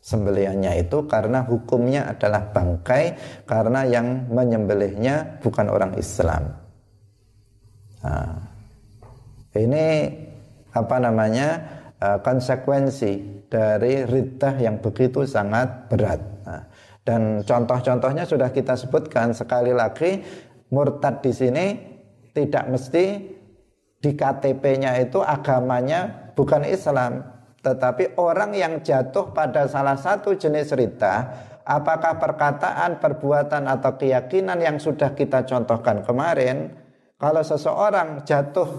sembelihannya 0.05 0.85
itu 0.85 1.09
karena 1.09 1.41
hukumnya 1.45 2.13
adalah 2.13 2.53
bangkai 2.53 3.03
karena 3.49 3.81
yang 3.89 4.29
menyembelihnya 4.29 5.41
bukan 5.41 5.65
orang 5.69 5.97
Islam. 5.97 6.64
Nah, 8.05 8.37
ini 9.57 10.13
apa 10.77 10.95
namanya 11.01 11.49
uh, 11.97 12.21
konsekuensi 12.21 13.43
dari 13.49 14.05
riddah 14.05 14.61
yang 14.61 14.77
begitu 14.77 15.25
sangat 15.25 15.89
berat. 15.89 16.21
Nah, 16.45 16.61
dan 17.01 17.41
contoh-contohnya 17.41 18.29
sudah 18.29 18.53
kita 18.53 18.77
sebutkan 18.77 19.33
sekali 19.33 19.73
lagi 19.73 20.21
murtad 20.69 21.25
di 21.25 21.33
sini 21.33 21.65
tidak 22.29 22.69
mesti 22.69 23.05
di 23.97 24.11
KTP-nya 24.13 25.01
itu 25.01 25.17
agamanya 25.25 26.29
bukan 26.37 26.61
Islam 26.61 27.35
tetapi 27.65 28.21
orang 28.21 28.53
yang 28.53 28.85
jatuh 28.85 29.33
pada 29.33 29.65
salah 29.65 29.97
satu 29.97 30.37
jenis 30.37 30.69
rita, 30.77 31.33
apakah 31.65 32.21
perkataan, 32.21 33.01
perbuatan 33.01 33.65
atau 33.65 33.97
keyakinan 33.97 34.61
yang 34.61 34.77
sudah 34.77 35.17
kita 35.17 35.49
contohkan 35.49 36.05
kemarin, 36.05 36.69
kalau 37.25 37.41
seseorang 37.41 38.21
jatuh 38.21 38.69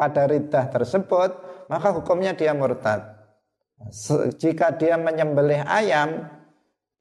pada 0.00 0.24
rita 0.24 0.64
tersebut, 0.72 1.36
maka 1.68 1.92
hukumnya 1.92 2.32
dia 2.32 2.56
murtad. 2.56 3.04
Jika 4.40 4.80
dia 4.80 4.96
menyembelih 4.96 5.60
ayam, 5.68 6.24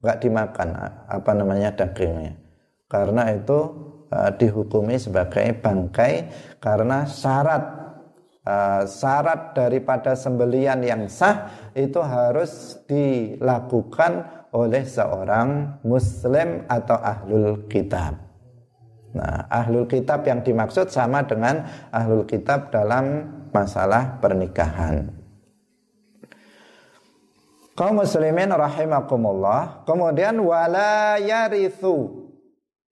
nggak 0.03 0.19
dimakan 0.19 0.75
apa 1.07 1.31
namanya 1.31 1.71
dagingnya, 1.71 2.35
karena 2.91 3.31
itu 3.31 3.71
uh, 4.11 4.35
dihukumi 4.35 4.99
sebagai 4.99 5.55
bangkai 5.63 6.27
karena 6.59 7.07
syarat 7.07 7.87
Uh, 8.45 8.85
syarat 8.85 9.57
daripada 9.57 10.13
sembelian 10.13 10.77
yang 10.85 11.09
sah 11.09 11.49
itu 11.73 11.97
harus 11.97 12.77
dilakukan 12.85 14.21
oleh 14.53 14.85
seorang 14.85 15.81
muslim 15.81 16.61
atau 16.69 16.93
ahlul 16.93 17.65
kitab. 17.65 18.24
Nah, 19.15 19.47
ahlul 19.47 19.87
kitab 19.87 20.27
yang 20.27 20.43
dimaksud 20.43 20.91
sama 20.91 21.23
dengan 21.23 21.63
ahlul 21.89 22.27
kitab 22.27 22.67
dalam 22.67 23.31
masalah 23.55 24.19
pernikahan. 24.19 25.07
Kaum 27.79 28.03
muslimin 28.03 28.51
rahimakumullah. 28.51 29.87
Kemudian 29.87 30.35
wala 30.43 31.15
yarithu 31.19 32.27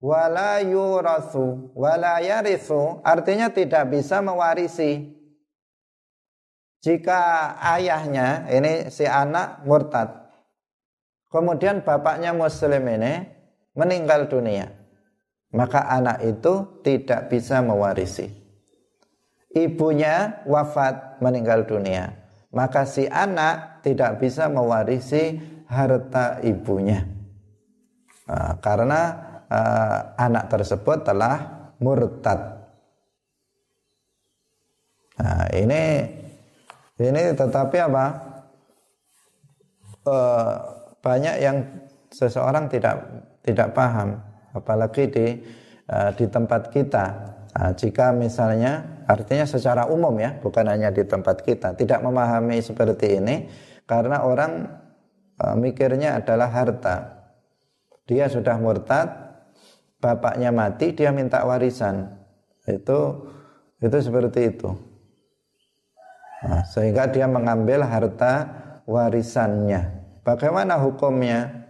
wala 0.04 0.60
yurathu 0.60 1.72
wala 1.72 2.20
yarithu 2.20 3.00
artinya 3.08 3.48
tidak 3.48 3.88
bisa 3.88 4.20
mewarisi 4.20 5.16
jika 6.84 7.56
ayahnya 7.64 8.44
ini 8.52 8.92
si 8.92 9.08
anak 9.08 9.64
murtad, 9.64 10.12
kemudian 11.32 11.80
bapaknya 11.80 12.36
muslim 12.36 12.84
ini 12.92 13.24
meninggal 13.72 14.28
dunia, 14.28 14.68
maka 15.54 15.86
anak 15.86 16.26
itu 16.26 16.82
tidak 16.82 17.30
bisa 17.30 17.62
mewarisi. 17.62 18.28
Ibunya 19.54 20.42
wafat 20.50 21.22
meninggal 21.22 21.70
dunia, 21.70 22.18
maka 22.50 22.89
si 22.89 23.06
anak 23.06 23.86
tidak 23.86 24.18
bisa 24.18 24.50
mewarisi 24.50 25.38
harta 25.70 26.42
ibunya. 26.42 27.06
Nah, 28.26 28.58
karena 28.58 29.02
uh, 29.46 29.98
anak 30.18 30.50
tersebut 30.50 31.06
telah 31.06 31.70
murtad. 31.78 32.39
Nah, 35.22 35.46
ini 35.54 36.10
ini 36.98 37.22
tetapi 37.36 37.78
apa? 37.84 38.06
E, 40.04 40.18
banyak 41.04 41.36
yang 41.38 41.58
seseorang 42.10 42.66
tidak 42.72 43.04
tidak 43.45 43.76
paham, 43.76 44.18
apalagi 44.54 45.10
di 45.10 45.28
e, 45.89 45.97
di 46.16 46.26
tempat 46.30 46.70
kita. 46.72 47.06
Nah, 47.54 47.72
jika 47.78 48.16
misalnya 48.16 49.04
artinya 49.06 49.45
secara 49.45 49.86
umum 49.89 50.14
ya, 50.18 50.38
bukan 50.39 50.66
hanya 50.70 50.89
di 50.89 51.04
tempat 51.06 51.43
kita, 51.43 51.78
tidak 51.78 51.99
memahami 52.01 52.62
seperti 52.64 53.20
ini 53.20 53.49
karena 53.84 54.24
orang 54.24 54.70
e, 55.38 55.45
mikirnya 55.60 56.22
adalah 56.22 56.49
harta. 56.54 57.26
Dia 58.08 58.28
sudah 58.28 58.60
murtad, 58.60 59.08
bapaknya 59.97 60.51
mati, 60.51 60.91
dia 60.93 61.10
minta 61.16 61.41
warisan. 61.43 62.12
Itu 62.68 63.28
itu 63.84 63.97
seperti 63.99 64.56
itu. 64.56 64.70
Nah, 66.43 66.64
sehingga 66.68 67.08
dia 67.08 67.24
mengambil 67.24 67.88
harta 67.88 68.51
warisannya. 68.84 70.04
Bagaimana 70.28 70.80
hukumnya? 70.80 71.68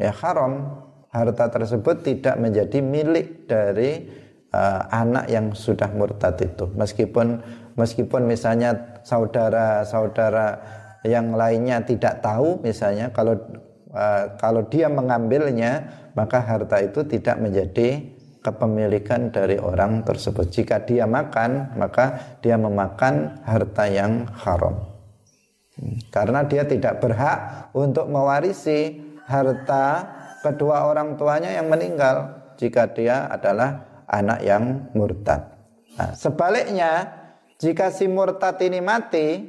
Ya 0.00 0.12
haram. 0.12 0.79
Harta 1.10 1.50
tersebut 1.50 2.06
tidak 2.06 2.38
menjadi 2.38 2.78
milik 2.78 3.50
dari 3.50 4.06
uh, 4.54 4.82
anak 4.94 5.26
yang 5.26 5.50
sudah 5.50 5.90
murtad 5.90 6.38
itu. 6.38 6.70
Meskipun 6.70 7.42
meskipun 7.74 8.30
misalnya 8.30 9.02
saudara-saudara 9.02 10.48
yang 11.02 11.34
lainnya 11.34 11.82
tidak 11.82 12.22
tahu 12.22 12.62
misalnya 12.62 13.10
kalau 13.10 13.34
uh, 13.90 14.38
kalau 14.38 14.70
dia 14.70 14.86
mengambilnya 14.86 15.90
maka 16.14 16.42
harta 16.42 16.78
itu 16.78 17.02
tidak 17.06 17.42
menjadi 17.42 18.06
kepemilikan 18.40 19.28
dari 19.28 19.60
orang 19.60 20.00
tersebut. 20.02 20.48
Jika 20.48 20.82
dia 20.88 21.04
makan, 21.04 21.76
maka 21.76 22.38
dia 22.40 22.56
memakan 22.56 23.40
harta 23.44 23.84
yang 23.86 24.24
haram. 24.32 24.80
Karena 26.12 26.44
dia 26.44 26.64
tidak 26.68 27.00
berhak 27.00 27.68
untuk 27.72 28.08
mewarisi 28.08 29.00
harta 29.24 30.19
kedua 30.40 30.88
orang 30.88 31.14
tuanya 31.20 31.52
yang 31.52 31.68
meninggal 31.68 32.40
jika 32.56 32.88
dia 32.92 33.28
adalah 33.28 34.04
anak 34.08 34.40
yang 34.42 34.90
murtad. 34.92 35.54
Nah, 35.96 36.12
sebaliknya, 36.16 37.08
jika 37.60 37.92
si 37.92 38.08
murtad 38.08 38.56
ini 38.64 38.80
mati, 38.80 39.46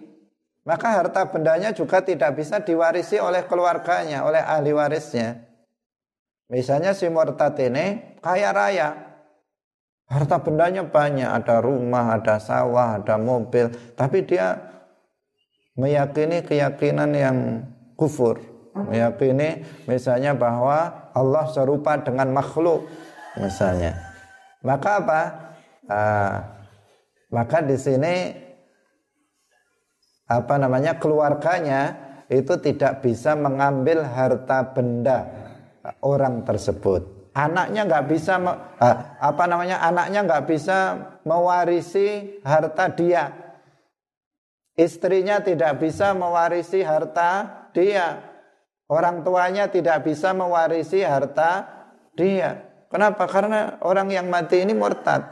maka 0.68 1.02
harta 1.02 1.26
bendanya 1.26 1.74
juga 1.74 2.06
tidak 2.06 2.38
bisa 2.38 2.62
diwarisi 2.62 3.18
oleh 3.18 3.48
keluarganya, 3.50 4.28
oleh 4.28 4.44
ahli 4.44 4.72
warisnya. 4.76 5.42
Misalnya 6.52 6.92
si 6.92 7.08
murtad 7.08 7.56
ini 7.64 8.20
kaya 8.20 8.52
raya, 8.52 8.90
harta 10.12 10.44
bendanya 10.44 10.84
banyak, 10.84 11.26
ada 11.26 11.64
rumah, 11.64 12.20
ada 12.20 12.36
sawah, 12.38 13.00
ada 13.00 13.16
mobil, 13.16 13.72
tapi 13.96 14.28
dia 14.28 14.60
meyakini 15.80 16.44
keyakinan 16.44 17.12
yang 17.16 17.38
kufur, 17.96 18.44
meyakini 18.76 19.64
misalnya 19.88 20.32
bahwa 20.36 21.12
Allah 21.12 21.46
serupa 21.52 22.00
dengan 22.00 22.32
makhluk 22.32 22.88
misalnya. 23.36 23.96
Maka 24.62 24.90
apa? 25.02 25.22
Uh, 25.92 26.36
maka 27.34 27.58
di 27.66 27.76
sini 27.76 28.32
apa 30.32 30.56
namanya 30.56 30.96
keluarganya 30.96 32.12
itu 32.32 32.56
tidak 32.64 33.04
bisa 33.04 33.36
mengambil 33.36 34.08
harta 34.08 34.72
benda 34.72 35.28
orang 36.00 36.48
tersebut. 36.48 37.34
Anaknya 37.36 37.88
nggak 37.88 38.06
bisa 38.12 38.40
uh, 38.40 38.98
apa 39.20 39.44
namanya 39.48 39.84
anaknya 39.84 40.20
nggak 40.24 40.46
bisa 40.48 40.78
mewarisi 41.28 42.40
harta 42.44 42.92
dia. 42.92 43.32
Istrinya 44.80 45.44
tidak 45.44 45.84
bisa 45.84 46.16
mewarisi 46.16 46.80
harta 46.80 47.68
dia. 47.76 48.31
Orang 48.92 49.24
tuanya 49.24 49.72
tidak 49.72 50.04
bisa 50.04 50.36
mewarisi 50.36 51.00
harta 51.00 51.64
dia. 52.12 52.60
Kenapa? 52.92 53.24
Karena 53.24 53.80
orang 53.88 54.12
yang 54.12 54.28
mati 54.28 54.68
ini 54.68 54.76
murtad. 54.76 55.24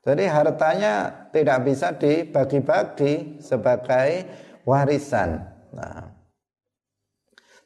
Jadi 0.00 0.24
hartanya 0.24 1.28
tidak 1.36 1.68
bisa 1.68 1.92
dibagi-bagi 1.92 3.44
sebagai 3.44 4.24
warisan. 4.64 5.44
Nah, 5.76 6.16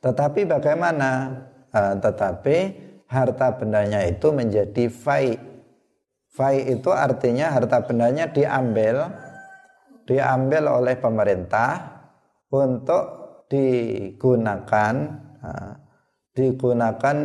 tetapi 0.03 0.49
bagaimana? 0.49 1.39
Uh, 1.71 1.95
tetapi 2.03 2.57
harta 3.07 3.55
bendanya 3.55 4.03
itu 4.11 4.35
menjadi 4.35 4.91
fai. 4.91 5.39
Fai 6.35 6.67
itu 6.67 6.91
artinya 6.91 7.55
harta 7.55 7.79
bendanya 7.87 8.27
diambil, 8.27 9.07
diambil 10.03 10.67
oleh 10.67 10.99
pemerintah 10.99 12.03
untuk 12.51 13.20
digunakan, 13.51 14.95
uh, 15.43 15.75
digunakan 16.33 17.17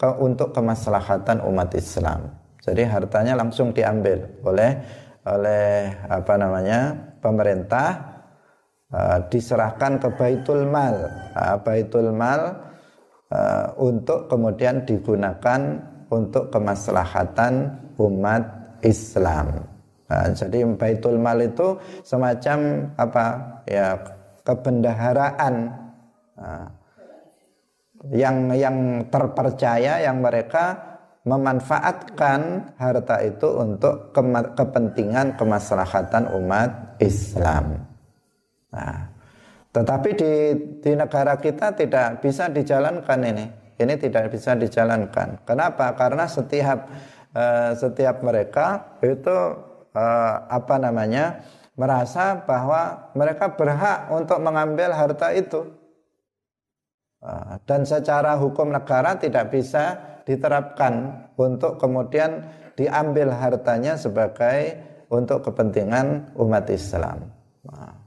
ke, 0.00 0.08
untuk 0.16 0.56
kemaslahatan 0.56 1.44
umat 1.44 1.76
Islam. 1.76 2.32
Jadi 2.64 2.82
hartanya 2.88 3.36
langsung 3.36 3.70
diambil 3.70 4.26
oleh 4.42 4.80
oleh 5.26 5.92
apa 6.08 6.34
namanya 6.40 6.96
pemerintah 7.20 7.88
uh, 8.90 9.20
diserahkan 9.28 10.00
ke 10.00 10.08
Baitul 10.16 10.64
Mal. 10.66 10.96
Uh, 11.36 11.56
Baitul 11.60 12.10
Mal 12.10 12.64
untuk 13.74 14.30
kemudian 14.30 14.86
digunakan 14.86 15.58
untuk 16.14 16.46
kemaslahatan 16.54 17.74
umat 17.98 18.42
Islam. 18.86 19.66
Nah, 20.06 20.30
jadi 20.30 20.62
Baitul 20.78 21.18
Mal 21.18 21.42
itu 21.42 21.74
semacam 22.06 22.86
apa 22.94 23.26
ya 23.66 23.98
kebendaharaan. 24.46 25.54
Nah, 26.38 26.66
yang 28.14 28.54
yang 28.54 29.08
terpercaya 29.10 29.98
yang 29.98 30.22
mereka 30.22 30.94
memanfaatkan 31.26 32.70
harta 32.78 33.18
itu 33.26 33.50
untuk 33.58 34.14
kepentingan 34.54 35.34
kemaslahatan 35.34 36.30
umat 36.38 36.94
Islam. 37.02 37.82
Nah, 38.70 39.10
tetapi 39.74 40.10
di 40.14 40.32
di 40.78 40.92
negara 40.94 41.34
kita 41.42 41.74
tidak 41.74 42.22
bisa 42.22 42.46
dijalankan 42.46 43.20
ini. 43.26 43.46
Ini 43.76 43.92
tidak 44.00 44.32
bisa 44.32 44.56
dijalankan. 44.56 45.44
Kenapa? 45.44 45.92
Karena 45.98 46.24
setiap 46.24 46.88
uh, 47.36 47.76
setiap 47.76 48.24
mereka 48.24 48.96
itu 49.04 49.36
uh, 49.92 50.34
apa 50.48 50.80
namanya 50.80 51.44
merasa 51.76 52.40
bahwa 52.42 53.12
mereka 53.12 53.52
berhak 53.52 54.08
untuk 54.08 54.40
mengambil 54.40 54.96
harta 54.96 55.30
itu 55.36 55.76
Ah, 57.26 57.58
dan 57.66 57.82
secara 57.82 58.38
hukum 58.38 58.70
negara 58.70 59.18
tidak 59.18 59.50
bisa 59.50 59.98
diterapkan 60.28 61.26
untuk 61.34 61.74
kemudian 61.74 62.44
diambil 62.78 63.34
hartanya 63.34 63.98
sebagai 63.98 64.78
untuk 65.10 65.42
kepentingan 65.42 66.36
umat 66.38 66.70
Islam. 66.70 67.26
Ah, 67.66 67.98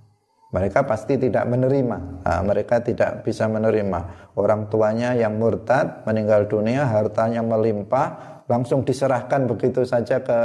mereka 0.55 0.88
pasti 0.88 1.20
tidak 1.20 1.49
menerima. 1.51 2.24
Ah, 2.24 2.39
mereka 2.45 2.80
tidak 2.80 3.26
bisa 3.28 3.49
menerima 3.49 4.32
orang 4.39 4.72
tuanya 4.72 5.11
yang 5.17 5.36
murtad 5.36 6.07
meninggal 6.07 6.47
dunia, 6.47 6.88
hartanya 6.88 7.43
melimpah, 7.43 8.45
langsung 8.45 8.88
diserahkan 8.88 9.49
begitu 9.49 9.84
saja 9.84 10.24
ke 10.24 10.39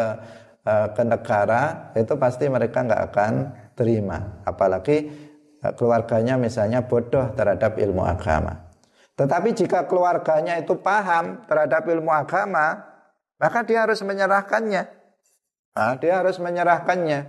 ke 0.65 1.03
negara, 1.05 1.93
itu 1.93 2.17
pasti 2.17 2.49
mereka 2.49 2.81
nggak 2.81 3.03
akan 3.13 3.33
terima. 3.77 4.41
Apalagi 4.49 5.13
keluarganya 5.77 6.41
misalnya 6.41 6.85
bodoh 6.85 7.33
terhadap 7.37 7.77
ilmu 7.77 8.01
agama. 8.05 8.65
Tetapi 9.15 9.55
jika 9.55 9.87
keluarganya 9.87 10.59
itu 10.59 10.75
paham 10.81 11.45
terhadap 11.47 11.87
ilmu 11.87 12.11
agama, 12.11 12.83
maka 13.39 13.63
dia 13.63 13.87
harus 13.87 14.03
menyerahkannya. 14.03 14.83
Nah, 15.75 15.95
dia 16.01 16.23
harus 16.23 16.41
menyerahkannya. 16.41 17.21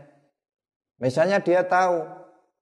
Misalnya 1.02 1.44
dia 1.44 1.68
tahu 1.68 2.08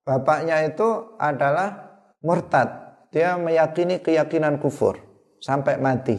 bapaknya 0.04 0.66
itu 0.66 1.16
adalah 1.22 2.02
murtad. 2.26 2.98
Dia 3.14 3.38
meyakini 3.38 4.02
keyakinan 4.02 4.58
kufur 4.58 4.98
sampai 5.38 5.78
mati. 5.78 6.18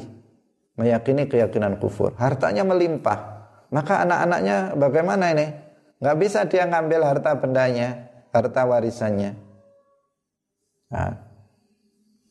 Meyakini 0.79 1.27
keyakinan 1.27 1.83
kufur. 1.83 2.15
Hartanya 2.15 2.63
melimpah. 2.63 3.34
Maka 3.73 4.05
anak-anaknya 4.05 4.77
bagaimana 4.77 5.25
ini? 5.33 5.47
Nggak 6.03 6.19
bisa 6.21 6.41
dia 6.45 6.69
ngambil 6.69 7.01
harta 7.01 7.33
bendanya, 7.39 8.13
harta 8.35 8.63
warisannya. 8.69 9.33
Nah, 10.93 11.11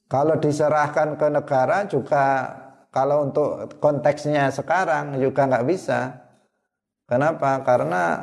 kalau 0.05 0.37
diserahkan 0.37 1.17
ke 1.17 1.27
negara 1.31 1.89
juga 1.89 2.53
kalau 2.93 3.25
untuk 3.25 3.81
konteksnya 3.81 4.53
sekarang 4.53 5.17
juga 5.17 5.49
nggak 5.49 5.65
bisa. 5.65 6.21
Kenapa? 7.09 7.65
Karena 7.65 8.21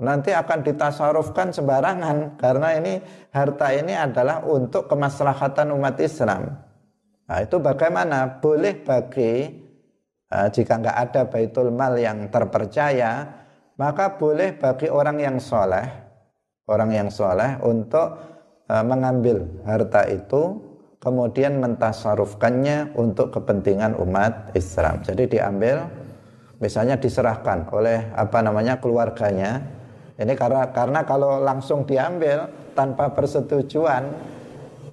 nanti 0.00 0.34
akan 0.34 0.64
ditasarufkan 0.64 1.54
sembarangan 1.54 2.40
karena 2.40 2.74
ini 2.80 2.98
harta 3.30 3.70
ini 3.70 3.94
adalah 3.94 4.42
untuk 4.42 4.88
kemaslahatan 4.88 5.70
umat 5.76 6.00
Islam. 6.00 6.56
Nah, 7.24 7.38
itu 7.40 7.56
bagaimana? 7.60 8.40
Boleh 8.40 8.80
bagi 8.80 9.63
jika 10.28 10.80
nggak 10.82 10.98
ada 11.10 11.22
baitul 11.30 11.70
mal 11.70 11.94
yang 11.94 12.26
terpercaya, 12.32 13.44
maka 13.74 14.14
boleh 14.14 14.54
bagi 14.54 14.86
orang 14.86 15.18
yang 15.18 15.36
soleh, 15.42 15.86
orang 16.70 16.90
yang 16.94 17.08
soleh 17.10 17.58
untuk 17.62 18.34
uh, 18.70 18.84
mengambil 18.86 19.44
harta 19.66 20.06
itu 20.08 20.62
kemudian 21.02 21.60
mentasarufkannya 21.60 22.96
untuk 22.96 23.34
kepentingan 23.34 23.98
umat 24.00 24.56
Islam. 24.56 25.04
Jadi 25.04 25.36
diambil 25.36 25.84
misalnya 26.62 26.96
diserahkan 26.96 27.68
oleh 27.68 28.08
apa 28.16 28.40
namanya 28.40 28.80
keluarganya. 28.80 29.60
Ini 30.14 30.32
karena 30.38 30.70
karena 30.70 31.02
kalau 31.02 31.42
langsung 31.42 31.84
diambil 31.84 32.46
tanpa 32.78 33.10
persetujuan 33.12 34.06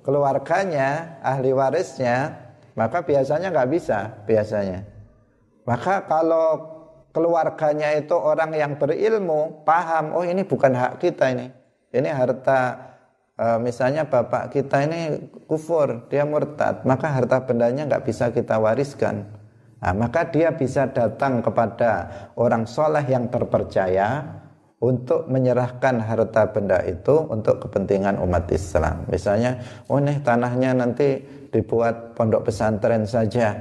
keluarganya, 0.01 1.21
ahli 1.21 1.53
warisnya, 1.53 2.33
maka 2.73 3.05
biasanya 3.05 3.53
nggak 3.53 3.69
bisa 3.69 4.25
biasanya. 4.25 4.90
Maka 5.65 6.05
kalau 6.09 6.47
keluarganya 7.11 7.93
itu 7.97 8.15
orang 8.15 8.55
yang 8.55 8.77
berilmu, 8.79 9.61
paham, 9.67 10.15
oh 10.15 10.25
ini 10.25 10.41
bukan 10.47 10.73
hak 10.73 11.01
kita 11.01 11.33
ini. 11.33 11.47
Ini 11.91 12.07
harta 12.07 12.91
Eh, 13.41 13.57
misalnya 13.57 14.05
bapak 14.05 14.53
kita 14.53 14.85
ini 14.85 15.17
kufur, 15.49 16.05
dia 16.13 16.29
murtad, 16.29 16.85
maka 16.85 17.09
harta 17.09 17.41
bendanya 17.41 17.89
nggak 17.89 18.05
bisa 18.05 18.29
kita 18.29 18.61
wariskan. 18.61 19.25
Nah, 19.81 19.97
maka 19.97 20.29
dia 20.29 20.53
bisa 20.53 20.93
datang 20.93 21.41
kepada 21.41 22.05
orang 22.37 22.69
soleh 22.69 23.01
yang 23.09 23.33
terpercaya 23.33 24.21
untuk 24.77 25.25
menyerahkan 25.25 26.05
harta 26.05 26.53
benda 26.53 26.85
itu 26.85 27.17
untuk 27.33 27.65
kepentingan 27.65 28.21
umat 28.21 28.45
Islam. 28.53 29.09
Misalnya, 29.09 29.57
oh 29.89 29.97
nih 29.97 30.21
tanahnya 30.21 30.77
nanti 30.77 31.17
dibuat 31.49 32.13
pondok 32.13 32.45
pesantren 32.45 33.09
saja. 33.09 33.57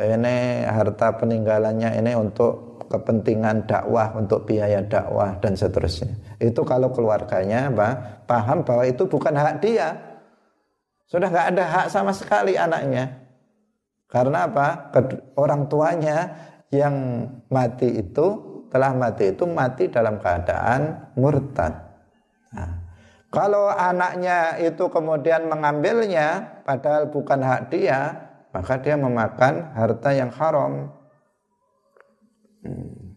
Ini 0.00 0.64
harta 0.64 1.20
peninggalannya 1.20 2.00
ini 2.00 2.16
untuk 2.16 2.80
kepentingan 2.90 3.68
dakwah, 3.68 4.16
untuk 4.16 4.48
biaya 4.48 4.82
dakwah 4.82 5.38
dan 5.38 5.54
seterusnya. 5.54 6.40
Itu 6.42 6.64
kalau 6.64 6.90
keluarganya 6.90 7.70
apa, 7.70 7.88
paham 8.24 8.64
bahwa 8.66 8.88
itu 8.88 9.06
bukan 9.06 9.36
hak 9.36 9.62
dia. 9.62 9.94
Sudah 11.06 11.28
nggak 11.30 11.48
ada 11.54 11.64
hak 11.68 11.86
sama 11.92 12.10
sekali 12.10 12.56
anaknya. 12.56 13.20
Karena 14.10 14.50
apa? 14.50 14.90
Orang 15.38 15.70
tuanya 15.70 16.34
yang 16.74 17.26
mati 17.46 18.02
itu 18.02 18.26
telah 18.70 18.94
mati 18.94 19.34
itu 19.34 19.46
mati 19.46 19.90
dalam 19.90 20.18
keadaan 20.18 21.14
murtad. 21.18 21.74
Nah, 22.54 22.70
kalau 23.30 23.70
anaknya 23.70 24.58
itu 24.58 24.90
kemudian 24.90 25.46
mengambilnya 25.46 26.58
padahal 26.66 27.10
bukan 27.10 27.38
hak 27.42 27.70
dia, 27.70 28.29
maka 28.50 28.78
dia 28.82 28.98
memakan 28.98 29.74
harta 29.74 30.10
yang 30.10 30.30
haram. 30.34 30.90
Hmm. 32.66 33.14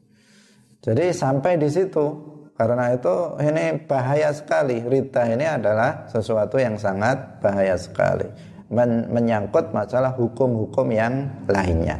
Jadi 0.83 1.15
sampai 1.15 1.57
di 1.57 1.69
situ. 1.71 2.31
Karena 2.53 2.93
itu 2.93 3.33
ini 3.41 3.81
bahaya 3.89 4.29
sekali. 4.29 4.77
Rita 4.85 5.25
ini 5.25 5.41
adalah 5.41 6.05
sesuatu 6.05 6.61
yang 6.61 6.77
sangat 6.77 7.41
bahaya 7.41 7.73
sekali. 7.73 8.29
Men 8.69 9.09
menyangkut 9.09 9.73
masalah 9.73 10.13
hukum-hukum 10.13 10.93
yang 10.93 11.33
lainnya. 11.49 11.97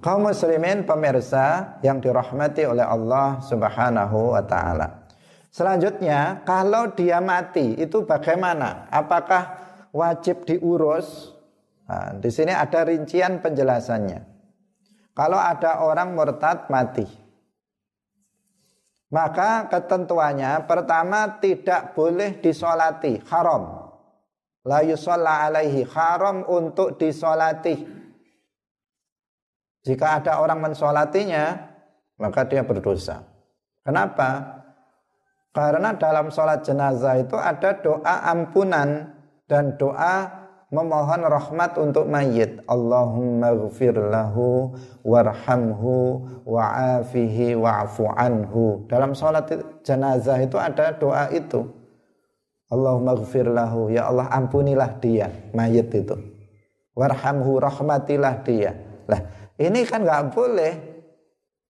Kaum 0.00 0.32
muslimin 0.32 0.88
pemirsa 0.88 1.76
yang 1.84 2.00
dirahmati 2.00 2.64
oleh 2.64 2.88
Allah 2.88 3.36
Subhanahu 3.44 4.32
wa 4.32 4.40
taala. 4.48 5.12
Selanjutnya, 5.52 6.40
kalau 6.48 6.96
dia 6.96 7.20
mati 7.20 7.76
itu 7.76 8.08
bagaimana? 8.08 8.88
Apakah 8.88 9.60
wajib 9.92 10.48
diurus? 10.48 11.36
Nah, 11.90 12.14
di 12.22 12.30
sini 12.30 12.54
ada 12.54 12.86
rincian 12.86 13.42
penjelasannya. 13.42 14.20
Kalau 15.10 15.42
ada 15.42 15.82
orang 15.82 16.14
murtad 16.14 16.70
mati, 16.70 17.02
maka 19.10 19.66
ketentuannya 19.66 20.70
pertama 20.70 21.42
tidak 21.42 21.98
boleh 21.98 22.38
disolati, 22.38 23.18
haram. 23.26 23.90
La 24.62 24.86
yusalla 24.86 25.50
alaihi, 25.50 25.82
haram 25.82 26.46
untuk 26.46 26.94
disolati 26.94 28.00
jika 29.80 30.20
ada 30.20 30.44
orang 30.44 30.60
mensolatinya, 30.60 31.56
maka 32.20 32.44
dia 32.44 32.60
berdosa. 32.60 33.24
Kenapa? 33.80 34.60
Karena 35.50 35.96
dalam 35.96 36.28
sholat 36.28 36.62
jenazah 36.62 37.16
itu 37.18 37.34
ada 37.34 37.80
doa 37.80 38.28
ampunan 38.28 39.08
dan 39.48 39.74
doa 39.80 40.39
memohon 40.70 41.26
rahmat 41.26 41.76
untuk 41.76 42.06
mayit. 42.06 42.62
Allahumma 42.70 43.52
gfir 43.66 43.94
lahu 43.94 44.74
warhamhu 45.02 46.24
wa'afihi 46.46 47.58
wa'fu 47.58 48.06
anhu. 48.14 48.86
Dalam 48.86 49.12
sholat 49.12 49.50
jenazah 49.82 50.38
itu 50.40 50.56
ada 50.56 50.94
doa 50.94 51.28
itu. 51.34 51.66
Allahumma 52.70 53.18
gfir 53.18 53.50
lahu. 53.50 53.90
Ya 53.90 54.06
Allah 54.06 54.30
ampunilah 54.30 55.02
dia, 55.02 55.28
mayit 55.50 55.90
itu. 55.90 56.14
Warhamhu 56.94 57.58
rahmatilah 57.58 58.46
dia. 58.46 58.78
Lah, 59.10 59.26
ini 59.58 59.82
kan 59.82 60.06
nggak 60.06 60.30
boleh 60.30 60.72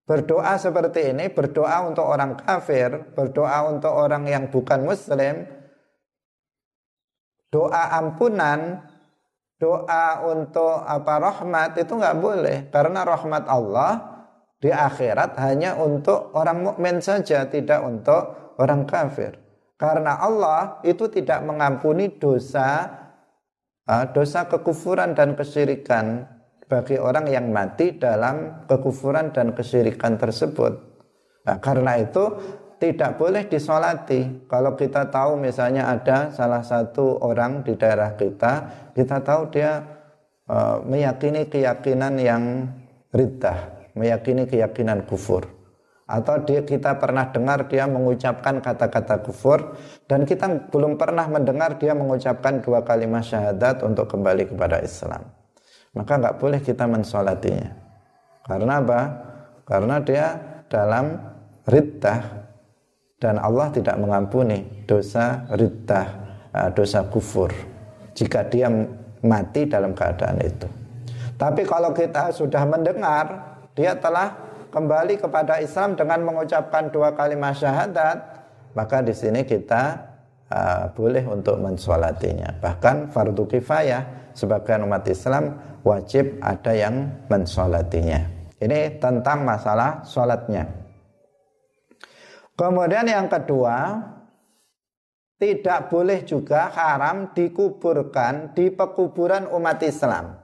berdoa 0.05 0.59
seperti 0.61 1.15
ini, 1.15 1.33
berdoa 1.33 1.87
untuk 1.89 2.05
orang 2.05 2.37
kafir, 2.37 3.15
berdoa 3.15 3.71
untuk 3.71 3.95
orang 3.95 4.27
yang 4.27 4.51
bukan 4.51 4.83
muslim, 4.83 5.47
doa 7.47 7.95
ampunan, 7.95 8.90
doa 9.61 10.25
untuk 10.25 10.81
apa 10.89 11.21
rahmat 11.21 11.77
itu 11.77 11.93
nggak 11.93 12.19
boleh 12.19 12.57
karena 12.73 13.05
rahmat 13.05 13.45
Allah 13.45 13.93
di 14.61 14.73
akhirat 14.73 15.37
hanya 15.41 15.77
untuk 15.77 16.33
orang 16.37 16.65
mukmin 16.65 17.01
saja, 17.01 17.49
tidak 17.49 17.81
untuk 17.85 18.55
orang 18.61 18.85
kafir. 18.85 19.37
Karena 19.81 20.21
Allah 20.21 20.81
itu 20.85 21.09
tidak 21.09 21.41
mengampuni 21.45 22.13
dosa 22.21 23.01
dosa 24.13 24.47
kekufuran 24.47 25.17
dan 25.17 25.35
kesyirikan 25.35 26.29
bagi 26.71 26.95
orang 27.01 27.27
yang 27.27 27.51
mati 27.51 27.99
dalam 27.99 28.69
kekufuran 28.71 29.35
dan 29.35 29.57
kesyirikan 29.57 30.15
tersebut. 30.21 30.79
Nah, 31.43 31.59
karena 31.59 31.99
itu 31.99 32.37
tidak 32.81 33.21
boleh 33.21 33.45
disolati. 33.45 34.49
Kalau 34.49 34.73
kita 34.73 35.13
tahu 35.13 35.37
misalnya 35.37 35.93
ada 35.93 36.33
salah 36.33 36.65
satu 36.65 37.21
orang 37.21 37.61
di 37.61 37.77
daerah 37.77 38.17
kita, 38.17 38.53
kita 38.97 39.21
tahu 39.21 39.53
dia 39.53 39.85
uh, 40.49 40.81
meyakini 40.83 41.47
keyakinan 41.47 42.17
yang 42.17 42.73
riddah, 43.13 43.93
meyakini 43.93 44.49
keyakinan 44.49 45.05
kufur. 45.05 45.45
Atau 46.11 46.43
dia, 46.43 46.67
kita 46.67 46.99
pernah 46.99 47.31
dengar 47.31 47.71
dia 47.71 47.87
mengucapkan 47.87 48.59
kata-kata 48.59 49.23
kufur 49.23 49.79
dan 50.11 50.27
kita 50.27 50.67
belum 50.73 50.99
pernah 50.99 51.31
mendengar 51.31 51.79
dia 51.79 51.95
mengucapkan 51.95 52.59
dua 52.59 52.83
kalimat 52.83 53.23
syahadat 53.23 53.87
untuk 53.87 54.11
kembali 54.11 54.51
kepada 54.51 54.83
Islam 54.83 55.23
maka 55.95 56.13
nggak 56.19 56.39
boleh 56.39 56.61
kita 56.63 56.87
mensolatinya. 56.87 57.71
Karena 58.47 58.83
apa? 58.83 59.01
Karena 59.67 59.97
dia 60.03 60.27
dalam 60.71 61.19
riddah 61.67 62.40
dan 63.21 63.37
Allah 63.37 63.69
tidak 63.71 64.01
mengampuni 64.01 64.65
dosa 64.89 65.45
riddah, 65.53 66.07
eh, 66.57 66.69
dosa 66.73 67.05
kufur 67.07 67.53
jika 68.17 68.49
dia 68.49 68.67
mati 69.21 69.69
dalam 69.69 69.93
keadaan 69.93 70.41
itu. 70.41 70.67
Tapi 71.37 71.65
kalau 71.65 71.93
kita 71.93 72.33
sudah 72.33 72.65
mendengar 72.65 73.57
dia 73.77 73.97
telah 73.97 74.37
kembali 74.73 75.21
kepada 75.21 75.61
Islam 75.61 75.97
dengan 75.97 76.21
mengucapkan 76.25 76.89
dua 76.93 77.13
kalimat 77.17 77.57
syahadat, 77.57 78.19
maka 78.77 79.01
di 79.01 79.17
sini 79.17 79.43
kita 79.43 80.11
uh, 80.53 80.85
boleh 80.93 81.25
untuk 81.27 81.59
mensolatinya. 81.59 82.55
Bahkan 82.61 83.11
fardu 83.11 83.45
kifayah 83.51 84.33
sebagian 84.37 84.85
umat 84.85 85.05
Islam 85.09 85.57
wajib 85.83 86.39
ada 86.45 86.77
yang 86.77 87.09
mensolatinya. 87.27 88.21
Ini 88.61 89.01
tentang 89.01 89.43
masalah 89.43 90.05
sholatnya. 90.05 90.80
Kemudian 92.61 93.09
yang 93.09 93.25
kedua, 93.25 93.97
tidak 95.41 95.89
boleh 95.89 96.21
juga 96.29 96.69
haram 96.69 97.33
dikuburkan 97.33 98.53
di 98.53 98.69
pekuburan 98.69 99.49
umat 99.49 99.81
Islam. 99.81 100.37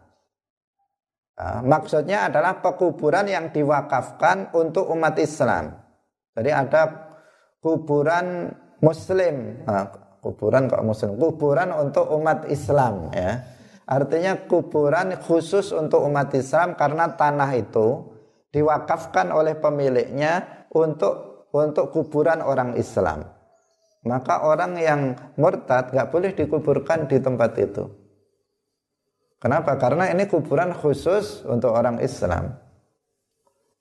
Nah, 1.36 1.60
maksudnya 1.60 2.32
adalah 2.32 2.64
pekuburan 2.64 3.28
yang 3.28 3.52
diwakafkan 3.52 4.56
untuk 4.56 4.88
umat 4.96 5.20
Islam. 5.20 5.76
Jadi 6.32 6.48
ada 6.48 7.12
kuburan 7.60 8.48
Muslim, 8.80 9.60
nah, 9.68 9.92
kuburan 10.24 10.72
kok 10.72 10.80
Muslim, 10.88 11.20
kuburan 11.20 11.68
untuk 11.76 12.08
umat 12.16 12.48
Islam 12.48 13.12
ya. 13.12 13.44
Artinya 13.84 14.48
kuburan 14.48 15.20
khusus 15.20 15.76
untuk 15.76 16.00
umat 16.08 16.32
Islam 16.32 16.72
karena 16.80 17.12
tanah 17.12 17.52
itu 17.52 18.08
diwakafkan 18.56 19.28
oleh 19.28 19.52
pemiliknya 19.60 20.64
untuk 20.72 21.35
untuk 21.56 21.88
kuburan 21.94 22.44
orang 22.44 22.76
Islam. 22.76 23.24
Maka 24.06 24.44
orang 24.44 24.76
yang 24.78 25.00
murtad 25.40 25.90
gak 25.90 26.12
boleh 26.12 26.36
dikuburkan 26.36 27.08
di 27.08 27.18
tempat 27.18 27.52
itu. 27.58 27.84
Kenapa? 29.40 29.76
Karena 29.80 30.12
ini 30.12 30.28
kuburan 30.28 30.76
khusus 30.76 31.42
untuk 31.48 31.74
orang 31.74 31.98
Islam. 32.04 32.54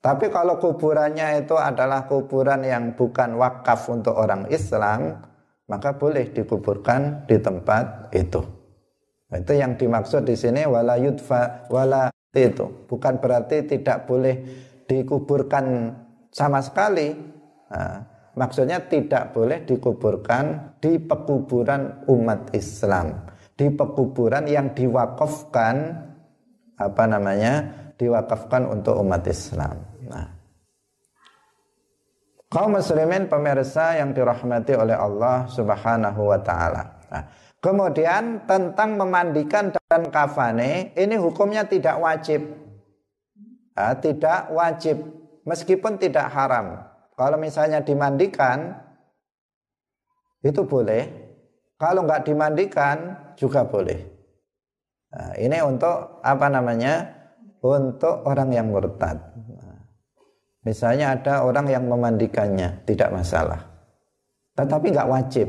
Tapi 0.01 0.29
kalau 0.29 0.61
kuburannya 0.61 1.41
itu 1.41 1.57
adalah 1.57 2.05
kuburan 2.05 2.61
yang 2.61 2.93
bukan 2.93 3.37
wakaf 3.41 3.89
untuk 3.89 4.13
orang 4.13 4.45
Islam, 4.53 5.17
maka 5.65 5.97
boleh 5.97 6.29
dikuburkan 6.29 7.25
di 7.25 7.41
tempat 7.41 8.13
itu. 8.13 8.41
Nah, 9.33 9.41
itu 9.41 9.53
yang 9.57 9.73
dimaksud 9.73 10.21
di 10.29 10.37
sini 10.37 10.69
wala 10.69 11.01
yudfa 11.01 11.65
wala 11.73 12.13
itu 12.35 12.85
bukan 12.85 13.17
berarti 13.17 13.65
tidak 13.65 14.05
boleh 14.05 14.45
dikuburkan 14.85 15.95
sama 16.29 16.61
sekali. 16.61 17.34
Nah, 17.71 17.95
maksudnya 18.37 18.83
tidak 18.85 19.33
boleh 19.33 19.65
dikuburkan 19.65 20.77
di 20.77 21.01
pekuburan 21.01 22.05
umat 22.09 22.53
Islam, 22.53 23.25
di 23.57 23.71
pekuburan 23.71 24.45
yang 24.45 24.73
diwakafkan 24.73 25.75
apa 26.75 27.03
namanya? 27.07 27.83
diwakafkan 27.95 28.67
untuk 28.67 28.99
umat 28.99 29.23
Islam. 29.23 29.79
Nah, 30.11 30.27
kaum 32.51 32.75
muslimin 32.75 33.31
pemirsa 33.31 33.95
yang 33.95 34.11
dirahmati 34.11 34.75
oleh 34.75 34.99
Allah 34.99 35.47
Subhanahu 35.47 36.27
wa 36.27 36.39
taala. 36.43 36.83
Nah, 37.07 37.23
Kemudian 37.65 38.45
tentang 38.45 38.93
memandikan 38.93 39.73
dan 39.73 40.13
kafane 40.13 40.93
ini 40.93 41.17
hukumnya 41.17 41.65
tidak 41.65 41.97
wajib. 41.97 42.45
Nah, 43.73 43.97
tidak 43.97 44.53
wajib 44.53 45.01
meskipun 45.49 45.97
tidak 45.97 46.29
haram. 46.29 46.84
Kalau 47.15 47.39
misalnya 47.39 47.79
dimandikan 47.79 48.75
itu 50.45 50.61
boleh. 50.67 51.03
Kalau 51.75 52.07
nggak 52.07 52.23
dimandikan 52.23 52.97
juga 53.35 53.67
boleh. 53.67 53.99
Nah, 55.11 55.31
ini 55.35 55.57
untuk 55.63 56.21
apa 56.23 56.47
namanya? 56.47 56.93
Untuk 57.65 58.21
orang 58.29 58.53
yang 58.53 58.69
murtad. 58.69 59.17
misalnya 60.65 61.13
ada 61.13 61.45
orang 61.45 61.69
yang 61.69 61.85
memandikannya, 61.85 62.85
tidak 62.89 63.13
masalah. 63.13 63.69
Tetapi 64.57 64.93
nggak 64.93 65.09
wajib. 65.09 65.45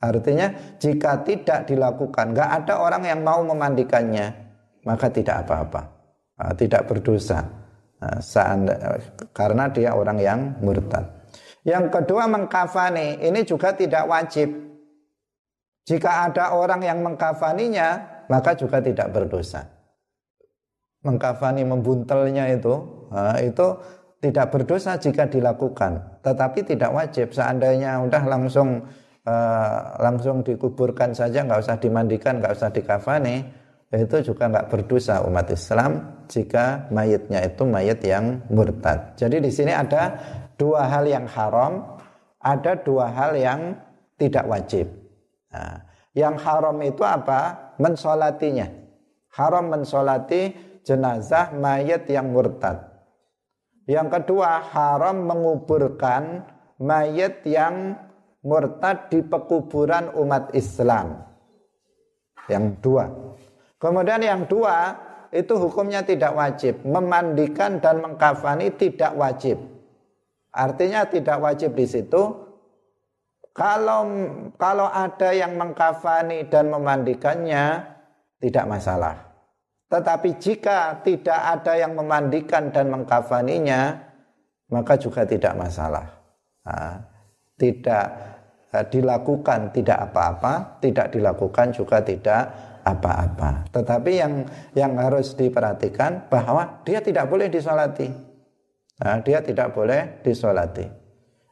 Artinya 0.00 0.52
jika 0.80 1.24
tidak 1.24 1.68
dilakukan, 1.68 2.36
nggak 2.36 2.50
ada 2.64 2.80
orang 2.80 3.04
yang 3.04 3.20
mau 3.20 3.40
memandikannya, 3.44 4.32
maka 4.84 5.08
tidak 5.08 5.44
apa-apa, 5.44 5.82
nah, 6.40 6.52
tidak 6.56 6.84
berdosa. 6.88 7.65
Nah, 8.06 8.96
karena 9.34 9.64
dia 9.70 9.90
orang 9.98 10.18
yang 10.22 10.40
murtad. 10.62 11.02
Yang 11.66 11.90
kedua 11.90 12.30
mengkafani, 12.30 13.18
ini 13.18 13.42
juga 13.42 13.74
tidak 13.74 14.06
wajib. 14.06 14.46
Jika 15.86 16.30
ada 16.30 16.54
orang 16.54 16.82
yang 16.82 17.02
mengkafaninya, 17.02 18.22
maka 18.30 18.54
juga 18.54 18.78
tidak 18.78 19.10
berdosa. 19.10 19.66
Mengkafani 21.02 21.66
membuntelnya 21.66 22.50
itu, 22.54 22.74
nah, 23.10 23.38
itu 23.42 23.78
tidak 24.22 24.50
berdosa 24.54 24.98
jika 24.98 25.26
dilakukan, 25.26 26.22
tetapi 26.22 26.66
tidak 26.66 26.90
wajib. 26.90 27.30
Seandainya 27.30 28.02
udah 28.02 28.22
langsung 28.26 28.86
uh, 29.26 29.78
langsung 30.02 30.42
dikuburkan 30.46 31.14
saja, 31.14 31.42
nggak 31.46 31.62
usah 31.62 31.78
dimandikan, 31.78 32.42
nggak 32.42 32.54
usah 32.58 32.70
dikafani, 32.70 33.46
itu 33.94 34.32
juga 34.32 34.50
nggak 34.50 34.66
berdosa 34.66 35.22
umat 35.22 35.46
Islam 35.54 36.22
jika 36.26 36.90
mayatnya 36.90 37.46
itu 37.46 37.62
mayat 37.62 38.02
yang 38.02 38.42
murtad. 38.50 39.14
Jadi 39.14 39.38
di 39.38 39.50
sini 39.54 39.70
ada 39.70 40.18
dua 40.58 40.90
hal 40.90 41.06
yang 41.06 41.30
haram, 41.30 41.98
ada 42.42 42.74
dua 42.82 43.14
hal 43.14 43.38
yang 43.38 43.78
tidak 44.18 44.44
wajib. 44.50 44.90
Nah, 45.54 45.86
yang 46.18 46.34
haram 46.34 46.74
itu 46.82 47.06
apa? 47.06 47.74
Mensolatinya. 47.78 48.66
Haram 49.36 49.68
mensolati 49.70 50.56
jenazah 50.82 51.52
mayat 51.54 52.08
yang 52.08 52.32
murtad. 52.32 52.82
Yang 53.86 54.18
kedua, 54.18 54.66
haram 54.66 55.30
menguburkan 55.30 56.42
mayat 56.82 57.46
yang 57.46 57.94
murtad 58.42 59.12
di 59.12 59.22
pekuburan 59.22 60.10
umat 60.18 60.50
Islam. 60.58 61.22
Yang 62.50 62.64
dua. 62.82 63.25
Kemudian 63.86 64.18
yang 64.18 64.50
dua, 64.50 64.98
itu 65.30 65.54
hukumnya 65.54 66.02
tidak 66.02 66.34
wajib. 66.34 66.82
Memandikan 66.82 67.78
dan 67.78 68.02
mengkafani 68.02 68.74
tidak 68.74 69.14
wajib. 69.14 69.62
Artinya 70.50 71.06
tidak 71.06 71.38
wajib 71.38 71.78
di 71.78 71.86
situ. 71.86 72.22
Kalau 73.54 74.02
kalau 74.58 74.90
ada 74.90 75.30
yang 75.30 75.54
mengkafani 75.54 76.50
dan 76.50 76.66
memandikannya 76.66 77.94
tidak 78.42 78.66
masalah. 78.66 79.22
Tetapi 79.86 80.34
jika 80.42 80.98
tidak 81.06 81.40
ada 81.40 81.78
yang 81.78 81.94
memandikan 81.94 82.74
dan 82.74 82.90
mengkafaninya, 82.90 84.02
maka 84.66 84.98
juga 84.98 85.22
tidak 85.22 85.54
masalah. 85.54 86.10
Nah, 86.66 87.06
tidak 87.54 88.06
eh, 88.74 88.84
dilakukan 88.90 89.70
tidak 89.70 90.10
apa-apa, 90.10 90.82
tidak 90.82 91.14
dilakukan 91.14 91.70
juga 91.70 92.02
tidak 92.02 92.42
apa-apa. 92.86 93.66
Tetapi 93.74 94.12
yang 94.14 94.46
yang 94.78 94.94
harus 94.94 95.34
diperhatikan 95.34 96.30
bahwa 96.30 96.86
dia 96.86 97.02
tidak 97.02 97.26
boleh 97.26 97.50
disolati. 97.50 98.06
Nah, 99.02 99.18
dia 99.26 99.42
tidak 99.42 99.74
boleh 99.74 100.22
disolati. 100.22 100.86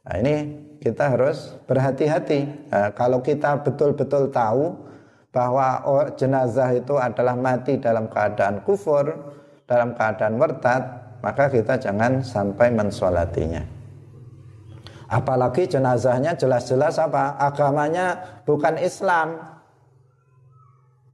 Nah, 0.06 0.14
ini 0.22 0.34
kita 0.78 1.18
harus 1.18 1.58
berhati-hati. 1.66 2.70
Nah, 2.70 2.94
kalau 2.94 3.18
kita 3.20 3.60
betul-betul 3.60 4.30
tahu 4.30 4.72
bahwa 5.34 5.82
jenazah 6.14 6.70
itu 6.72 6.94
adalah 6.94 7.34
mati 7.34 7.76
dalam 7.82 8.06
keadaan 8.06 8.62
kufur, 8.62 9.10
dalam 9.66 9.92
keadaan 9.98 10.38
murtad, 10.38 10.82
maka 11.20 11.50
kita 11.50 11.76
jangan 11.80 12.22
sampai 12.22 12.70
mensolatinya. 12.70 13.64
Apalagi 15.08 15.68
jenazahnya 15.68 16.32
jelas-jelas 16.36 16.96
apa? 16.96 17.36
Agamanya 17.36 18.40
bukan 18.48 18.80
Islam. 18.80 19.53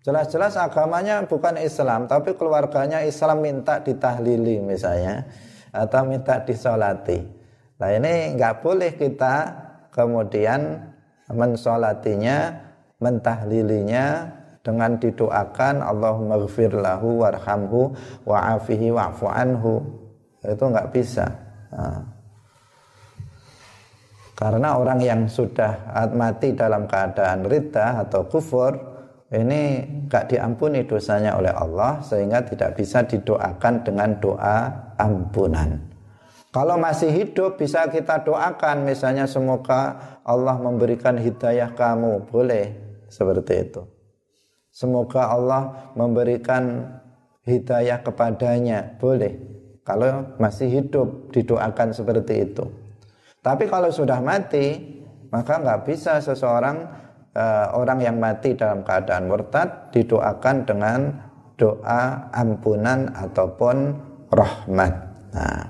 Jelas-jelas 0.01 0.57
agamanya 0.57 1.21
bukan 1.29 1.61
Islam, 1.61 2.09
tapi 2.09 2.33
keluarganya 2.33 3.05
Islam 3.05 3.45
minta 3.45 3.85
ditahlili 3.85 4.57
misalnya 4.57 5.29
atau 5.77 6.09
minta 6.09 6.41
disolati. 6.41 7.21
Nah 7.77 7.91
ini 7.93 8.33
nggak 8.33 8.65
boleh 8.65 8.97
kita 8.97 9.35
kemudian 9.93 10.89
mensolatinya, 11.29 12.49
mentahlilinya 12.97 14.25
dengan 14.65 14.97
didoakan 14.97 15.85
Allahumma 15.85 16.41
gfir 16.49 16.73
lahu 16.81 17.21
warhamhu 17.21 17.93
wa'afihi 18.25 18.89
wa'fu 18.93 19.29
anhu. 19.29 19.85
Itu 20.41 20.65
nggak 20.65 20.89
bisa. 20.97 21.29
Nah. 21.77 22.01
Karena 24.33 24.81
orang 24.81 25.05
yang 25.05 25.29
sudah 25.29 25.93
mati 26.17 26.57
dalam 26.57 26.89
keadaan 26.89 27.45
rida 27.45 28.09
atau 28.09 28.25
kufur 28.25 28.73
ini 29.31 29.87
gak 30.11 30.35
diampuni 30.35 30.83
dosanya 30.83 31.39
oleh 31.39 31.55
Allah 31.55 32.03
sehingga 32.03 32.43
tidak 32.43 32.75
bisa 32.75 33.07
didoakan 33.07 33.87
dengan 33.87 34.19
doa 34.19 34.91
ampunan. 34.99 35.79
Kalau 36.51 36.75
masih 36.83 37.15
hidup 37.15 37.55
bisa 37.55 37.87
kita 37.87 38.27
doakan 38.27 38.83
misalnya 38.83 39.31
semoga 39.31 40.19
Allah 40.27 40.59
memberikan 40.59 41.15
hidayah 41.15 41.71
kamu, 41.79 42.27
boleh 42.27 42.75
seperti 43.07 43.71
itu. 43.71 43.87
Semoga 44.75 45.31
Allah 45.31 45.95
memberikan 45.95 46.91
hidayah 47.47 48.03
kepadanya, 48.03 48.99
boleh. 48.99 49.39
Kalau 49.87 50.35
masih 50.43 50.71
hidup 50.83 51.31
didoakan 51.31 51.95
seperti 51.95 52.51
itu. 52.51 52.67
Tapi 53.47 53.71
kalau 53.71 53.95
sudah 53.95 54.19
mati, 54.19 54.99
maka 55.31 55.63
nggak 55.63 55.87
bisa 55.87 56.19
seseorang 56.19 56.83
uh, 57.41 57.67
orang 57.73 58.05
yang 58.05 58.17
mati 58.21 58.53
dalam 58.53 58.85
keadaan 58.85 59.25
murtad 59.27 59.89
didoakan 59.97 60.57
dengan 60.69 61.01
doa 61.57 62.29
ampunan 62.33 63.09
ataupun 63.17 63.77
rahmat. 64.33 64.93
Nah, 65.33 65.63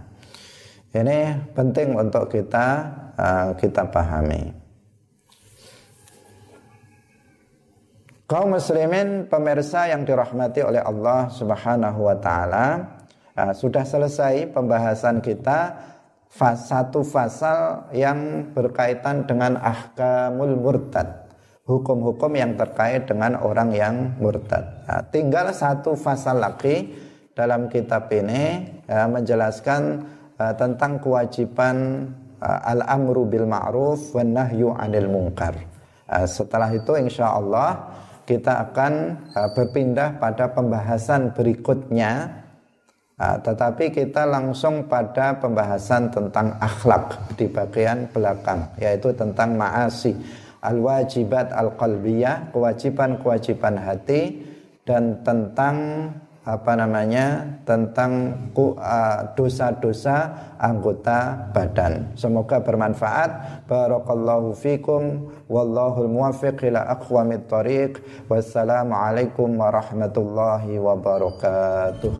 ini 0.94 1.18
penting 1.54 1.94
untuk 1.94 2.26
kita 2.30 2.66
uh, 3.14 3.48
kita 3.54 3.86
pahami. 3.86 4.58
Kaum 8.30 8.54
muslimin 8.54 9.26
pemirsa 9.26 9.90
yang 9.90 10.06
dirahmati 10.06 10.62
oleh 10.62 10.78
Allah 10.78 11.26
Subhanahu 11.34 12.06
wa 12.06 12.16
taala, 12.22 12.66
uh, 13.34 13.50
sudah 13.50 13.82
selesai 13.82 14.54
pembahasan 14.54 15.18
kita 15.18 15.90
satu 16.38 17.02
pasal 17.02 17.90
yang 17.90 18.54
berkaitan 18.54 19.26
dengan 19.26 19.58
ahkamul 19.58 20.54
murtad 20.54 21.19
hukum-hukum 21.70 22.34
yang 22.34 22.58
terkait 22.58 23.06
dengan 23.06 23.38
orang 23.38 23.70
yang 23.70 23.94
murtad. 24.18 24.82
Nah, 24.90 25.06
tinggal 25.14 25.54
satu 25.54 25.94
pasal 25.94 26.42
lagi 26.42 26.90
dalam 27.30 27.70
kitab 27.70 28.10
ini 28.10 28.66
ya, 28.90 29.06
menjelaskan 29.06 30.02
uh, 30.34 30.52
tentang 30.58 30.98
kewajiban 30.98 32.10
uh, 32.42 32.60
al-amru 32.74 33.22
bil 33.30 33.46
ma'ruf 33.46 34.10
wan 34.10 34.34
nahyu 34.34 34.74
'anil 34.74 35.06
munkar. 35.06 35.54
Uh, 36.10 36.26
setelah 36.26 36.74
itu 36.74 36.98
insya 36.98 37.30
Allah 37.30 37.86
kita 38.26 38.66
akan 38.70 38.92
uh, 39.30 39.48
berpindah 39.54 40.18
pada 40.18 40.50
pembahasan 40.50 41.30
berikutnya 41.30 42.42
uh, 43.14 43.38
tetapi 43.38 43.94
kita 43.94 44.26
langsung 44.26 44.90
pada 44.90 45.38
pembahasan 45.38 46.10
tentang 46.10 46.58
akhlak 46.58 47.14
di 47.38 47.46
bagian 47.46 48.10
belakang 48.10 48.66
yaitu 48.82 49.14
tentang 49.14 49.54
ma'asi 49.54 50.18
al-wajibat 50.60 51.52
al-qalbiyah, 51.52 52.52
kewajiban-kewajiban 52.52 53.80
hati 53.80 54.44
dan 54.84 55.24
tentang 55.24 55.76
apa 56.40 56.72
namanya 56.72 57.60
tentang 57.68 58.32
dosa-dosa 59.36 60.32
anggota 60.56 61.36
badan. 61.52 62.16
Semoga 62.16 62.64
bermanfaat. 62.64 63.64
Barakallahu 63.68 64.56
fikum 64.56 65.30
wallahul 65.52 66.08
muwaffiq 66.08 66.64
ila 66.72 66.96
aqwamit 66.96 67.44
thariq. 67.44 68.00
Wassalamualaikum 68.26 69.52
warahmatullahi 69.52 70.80
wabarakatuh. 70.80 72.16